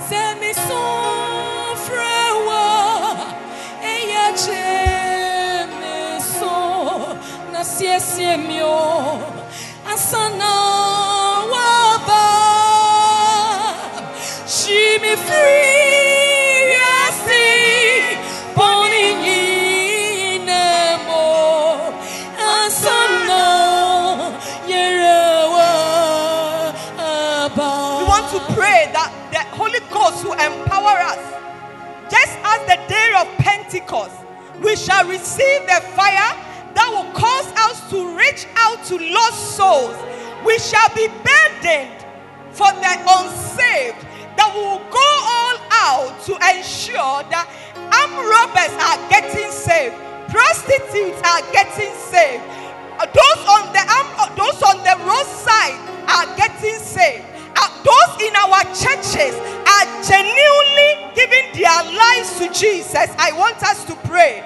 Se 0.08 0.22
mi 0.40 0.52
sofrewa 0.68 2.64
ella 3.82 4.26
che 4.42 5.66
me 5.80 5.98
so. 6.20 6.56
Na 7.52 7.62
siesie 7.64 8.36
mio 8.36 8.93
Pentecost, 33.86 34.16
we 34.62 34.76
shall 34.76 35.06
receive 35.08 35.62
the 35.66 35.80
fire 35.94 36.32
that 36.74 36.88
will 36.90 37.10
cause 37.12 37.52
us 37.68 37.90
to 37.90 38.16
reach 38.16 38.46
out 38.56 38.82
to 38.84 38.96
lost 39.12 39.56
souls. 39.56 39.96
We 40.44 40.58
shall 40.58 40.88
be 40.94 41.08
burdened 41.08 42.04
for 42.50 42.70
the 42.72 42.92
unsaved, 43.04 44.00
that 44.36 44.50
we 44.54 44.60
will 44.60 44.84
go 44.88 45.08
all 45.26 45.56
out 45.84 46.16
to 46.26 46.32
ensure 46.54 47.22
that 47.28 47.46
armed 47.76 48.20
robbers 48.24 48.72
are 48.80 49.00
getting 49.10 49.50
saved, 49.50 49.96
prostitutes 50.30 51.20
are 51.24 51.42
getting 51.52 51.92
saved, 51.94 52.42
those 53.12 53.42
on 53.44 53.72
the 53.74 53.84
arm- 53.84 54.32
those 54.36 54.62
on 54.62 54.78
the 54.80 54.96
roadside 55.04 55.76
are 56.08 56.36
getting 56.36 56.78
saved. 56.78 57.24
Uh, 57.56 57.68
those 57.82 58.22
in 58.22 58.34
our 58.36 58.62
churches 58.74 59.34
are 59.66 59.86
genuinely 60.02 61.14
giving 61.14 61.62
their 61.62 61.82
lives 61.96 62.38
to 62.38 62.52
Jesus. 62.52 63.10
I 63.18 63.32
want 63.36 63.62
us 63.62 63.84
to 63.86 63.94
pray. 64.08 64.44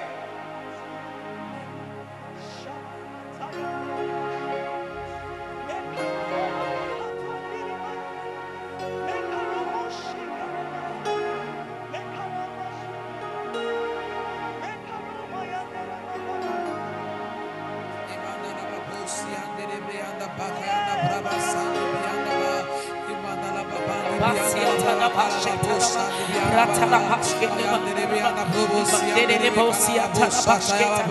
bashketa 30.47 31.03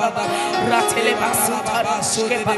ratele 0.70 1.12
basuta 1.20 1.76
bashkeba 1.84 2.54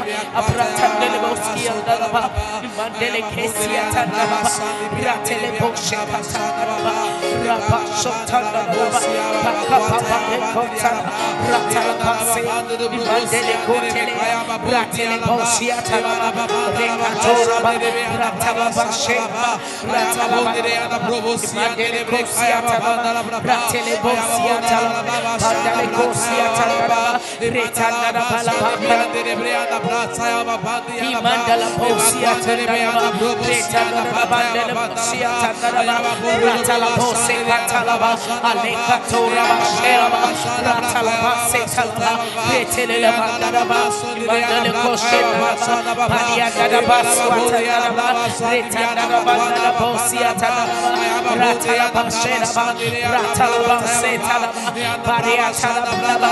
Retandara 27.41 28.21
Palapanda, 28.29 28.97
Rebriana 29.25 29.77
Brazaya 29.81 30.43
Babadi, 30.45 30.95
Mandala 31.25 31.67
Posia 31.77 32.33
Tandaraba, 32.43 33.07
Retandara 33.47 34.11
Babanda, 34.11 34.97
Sia 34.97 35.31
Tandaraba, 35.41 36.11
Ratala 36.45 36.89
Pose, 36.97 37.35
Ratalaba, 37.49 38.11
Aleka 38.49 38.97
Toraba, 39.09 39.57
Sheraba, 39.75 40.29
Ratalaba, 40.65 41.31
Setalaba, 41.51 42.11
Reteleva, 42.51 43.27
Daraba, 43.41 43.81
Mandala 44.27 44.71
Kosheraba, 44.83 45.49
Padiandaraba, 46.11 46.97
Swatandaraba, 47.15 48.07
Retandara 48.51 49.71
Posia 49.79 50.31
Tandaraba, 50.41 50.91
Ratalaba, 51.41 52.03
Sheraba, 52.19 52.65
Ratalaba, 53.13 53.77
Setalaba, 54.01 54.61
Padiandaraba, 55.05 56.31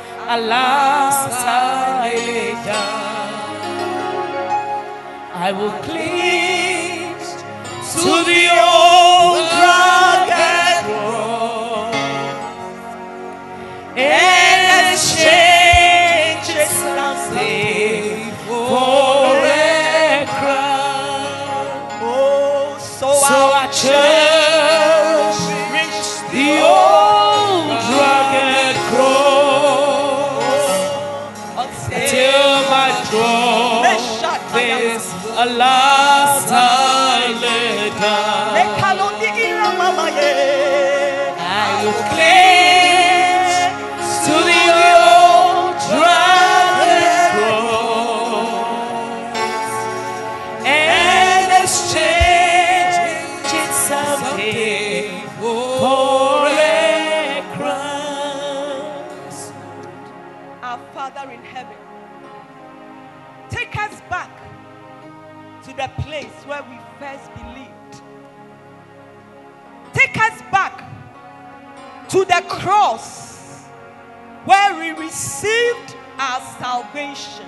I 5.33 5.51
will 5.51 5.71
cling 5.83 7.19
to 7.93 8.11
the 8.29 8.43
old 8.71 9.47
rugged 9.61 10.83
cross 10.87 11.95
and 13.97 14.61
exchange 14.93 16.47
it 16.55 16.69
someday 16.69 18.31
for 18.47 19.20
to 72.11 72.25
the 72.25 72.43
cross 72.49 73.63
where 74.43 74.77
we 74.77 74.89
received 75.01 75.95
our 76.19 76.41
salvation. 76.59 77.45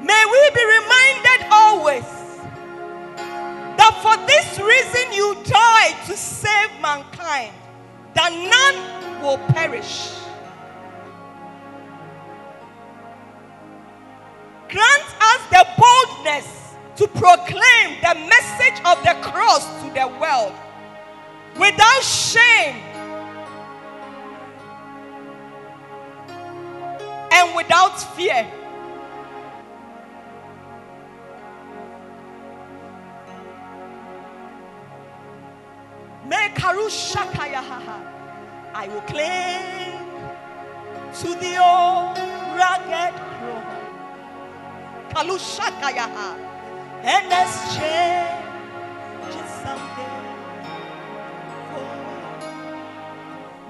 May 0.00 0.24
we 0.30 0.50
be 0.54 0.64
reminded 0.64 1.48
always 1.50 2.04
that 3.76 3.98
for 4.02 4.16
this 4.28 4.60
reason 4.60 5.12
you 5.12 5.34
died 5.42 5.96
to 6.06 6.16
save 6.16 6.70
mankind, 6.80 7.52
that 8.14 8.30
none 8.30 9.20
will 9.20 9.38
perish. 9.48 10.12
Grant 14.68 15.08
us 15.20 15.40
the 15.50 15.66
boldness 15.76 16.76
to 16.94 17.08
proclaim 17.08 18.00
the 18.00 18.14
message 18.30 18.80
of 18.84 19.02
the 19.02 19.28
cross 19.28 19.66
to 19.82 19.90
the 19.92 20.06
world 20.20 20.54
without 21.58 22.02
shame 22.02 22.76
and 27.32 27.54
without 27.56 27.98
fear. 28.16 28.46
I 38.78 38.88
will 38.88 39.00
cling 39.02 39.96
to 41.20 41.28
the 41.40 41.56
old 41.56 42.18
rugged 42.58 43.14
cross. 43.38 43.76
Kalushakayaha. 45.12 46.28
And 47.02 47.32
exchange 47.32 48.45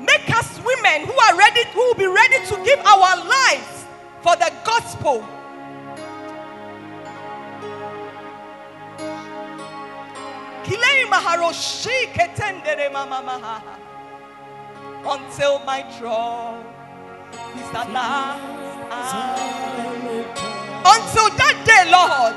Make 0.07 0.31
us 0.31 0.59
women 0.65 1.07
who 1.07 1.13
are 1.13 1.37
ready, 1.37 1.65
who 1.73 1.81
will 1.81 1.95
be 1.95 2.07
ready 2.07 2.39
to 2.47 2.57
give 2.65 2.79
our 2.81 3.17
lives 3.27 3.85
for 4.23 4.37
the 4.37 4.53
gospel. 4.65 5.27
Kilei 10.65 11.07
maharoshi 11.09 12.13
ketendere 12.13 12.93
mama 12.93 13.23
maha. 13.23 13.63
Until 15.09 15.61
my 15.61 15.83
draw 15.99 16.59
is 17.55 17.69
the 17.71 17.85
last. 17.93 18.57
Until 20.95 21.29
that 21.41 21.57
day, 21.67 21.85
Lord, 21.91 22.37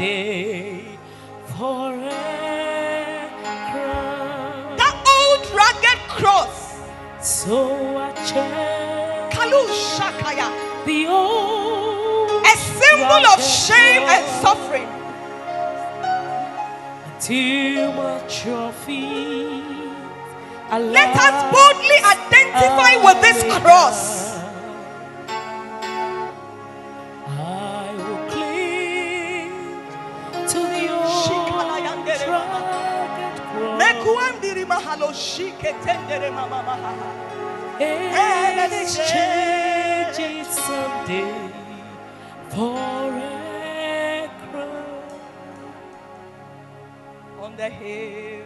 someday 0.00 0.98
for 1.44 1.92
a 1.92 3.30
crown. 3.70 4.76
that 4.76 4.96
old 5.16 5.44
rugged 5.52 6.00
cross. 6.08 6.80
So 7.20 7.98
I 7.98 8.12
check 8.28 9.30
Kalu 9.32 9.62
Shakaya, 9.68 10.48
the 10.86 11.06
old 11.06 12.42
a 12.46 12.56
symbol 12.80 13.24
of 13.32 13.42
shame 13.42 14.02
and 14.08 14.24
suffering. 14.40 14.88
Too 17.20 17.92
much 17.92 18.46
of. 18.46 18.70
Let 20.72 21.14
us 21.26 21.36
boldly 21.52 21.98
identify 22.14 22.92
with 23.04 23.20
this 23.20 23.42
cross. 23.60 24.19
And 37.80 38.72
exchange 38.72 40.18
it 40.18 40.46
someday 40.46 41.50
for 42.50 42.78
a 42.78 44.30
crown 44.50 45.10
On 47.40 47.56
the 47.56 47.68
hill, 47.70 48.44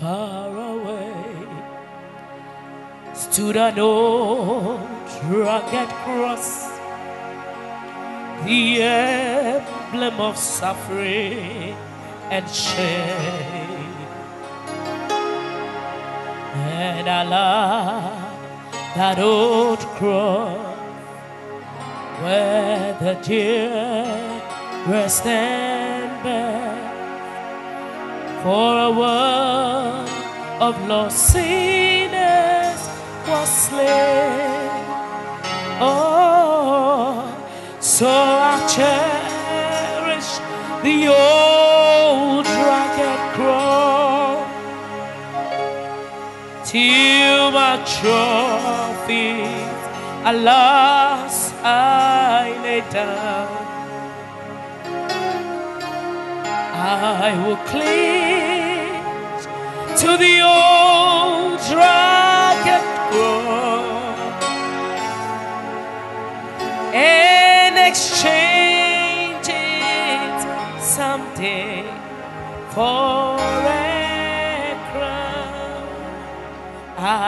far 0.00 0.56
away. 0.56 1.12
Stood 3.14 3.56
an 3.56 3.78
old 3.78 4.80
rugged 5.24 5.88
cross, 6.04 6.68
the 8.44 8.82
emblem 8.82 10.20
of 10.20 10.36
suffering 10.36 11.76
and 12.30 12.48
shame. 12.50 13.61
And 16.82 17.08
I 17.08 17.22
love 17.22 18.12
that 18.96 19.18
old 19.20 19.78
cross 19.98 20.58
where 22.22 22.94
the 23.04 23.14
dearest 23.22 25.24
and 25.24 26.10
best 26.24 26.82
for 28.42 28.70
a 28.88 28.90
world 28.90 30.08
of 30.66 30.74
lost 30.88 31.18
sinners 31.32 32.80
was 33.28 33.48
slain. 33.66 34.70
Oh, 35.80 37.32
so 37.78 38.08
I 38.08 38.66
cherish 38.74 40.30
the 40.82 40.96
old 41.06 41.71
till 46.72 47.50
my 47.50 47.76
trophies, 47.96 49.80
alas, 50.24 51.52
I 51.62 52.58
lay 52.62 52.80
down. 52.90 53.62
I 56.74 57.30
will 57.42 57.60
cling 57.70 58.96
to 60.02 60.10
the 60.24 60.36
old 60.40 61.60
rugged 61.76 62.01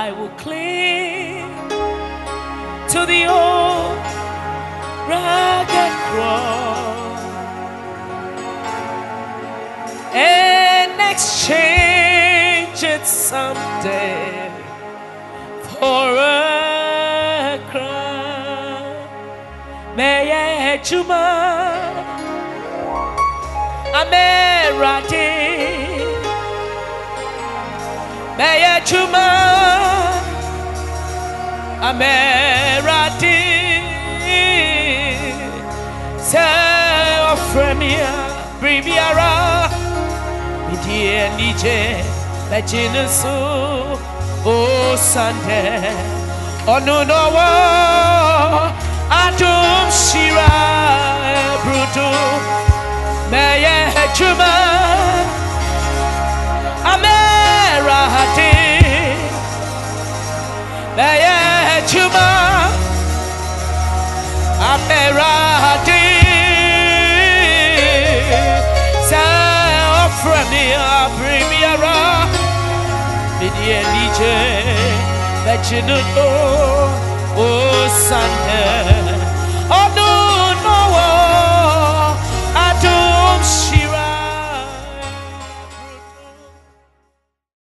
I 0.07 0.13
will 0.13 0.35
cling 0.37 1.49
to 2.93 3.01
the 3.13 3.23
old 3.25 3.97
rugged 5.09 5.95
cross 6.11 7.23
and 10.13 10.93
exchange 11.11 12.83
it 12.85 13.07
someday 13.07 14.53
for 15.73 16.05
a 16.19 17.59
crown. 17.71 19.07
May 19.97 20.31
I 20.31 20.77
juma 20.85 21.25
amerade. 24.03 25.84
May 28.37 28.65
I 28.65 28.81
juma 28.85 29.29
amerade. 31.89 33.39
Say 36.19 37.19
offer 37.31 37.75
me 37.75 37.95
a 37.95 38.15
breviara. 38.61 39.71
Medie 40.69 41.31
nije 41.37 42.05
legend 42.51 43.09
so 43.09 43.99
o 44.45 44.97
Sunday 44.97 45.95
onu 46.67 47.05
no 47.05 47.25
rahati 57.89 58.53
Beye 60.97 61.37
chuma 61.91 62.29
Ame 64.73 65.03
rahati 65.19 66.05
sa 69.09 69.25
ofre 70.05 70.41
mi 70.51 70.65
abri 70.75 71.39
mi 71.51 71.61
ara 71.73 71.99
Bidi 73.39 73.65
elije 73.79 74.37
Bechinu 75.45 75.99
o 76.27 76.29
O 77.37 77.49
sande 78.09 78.63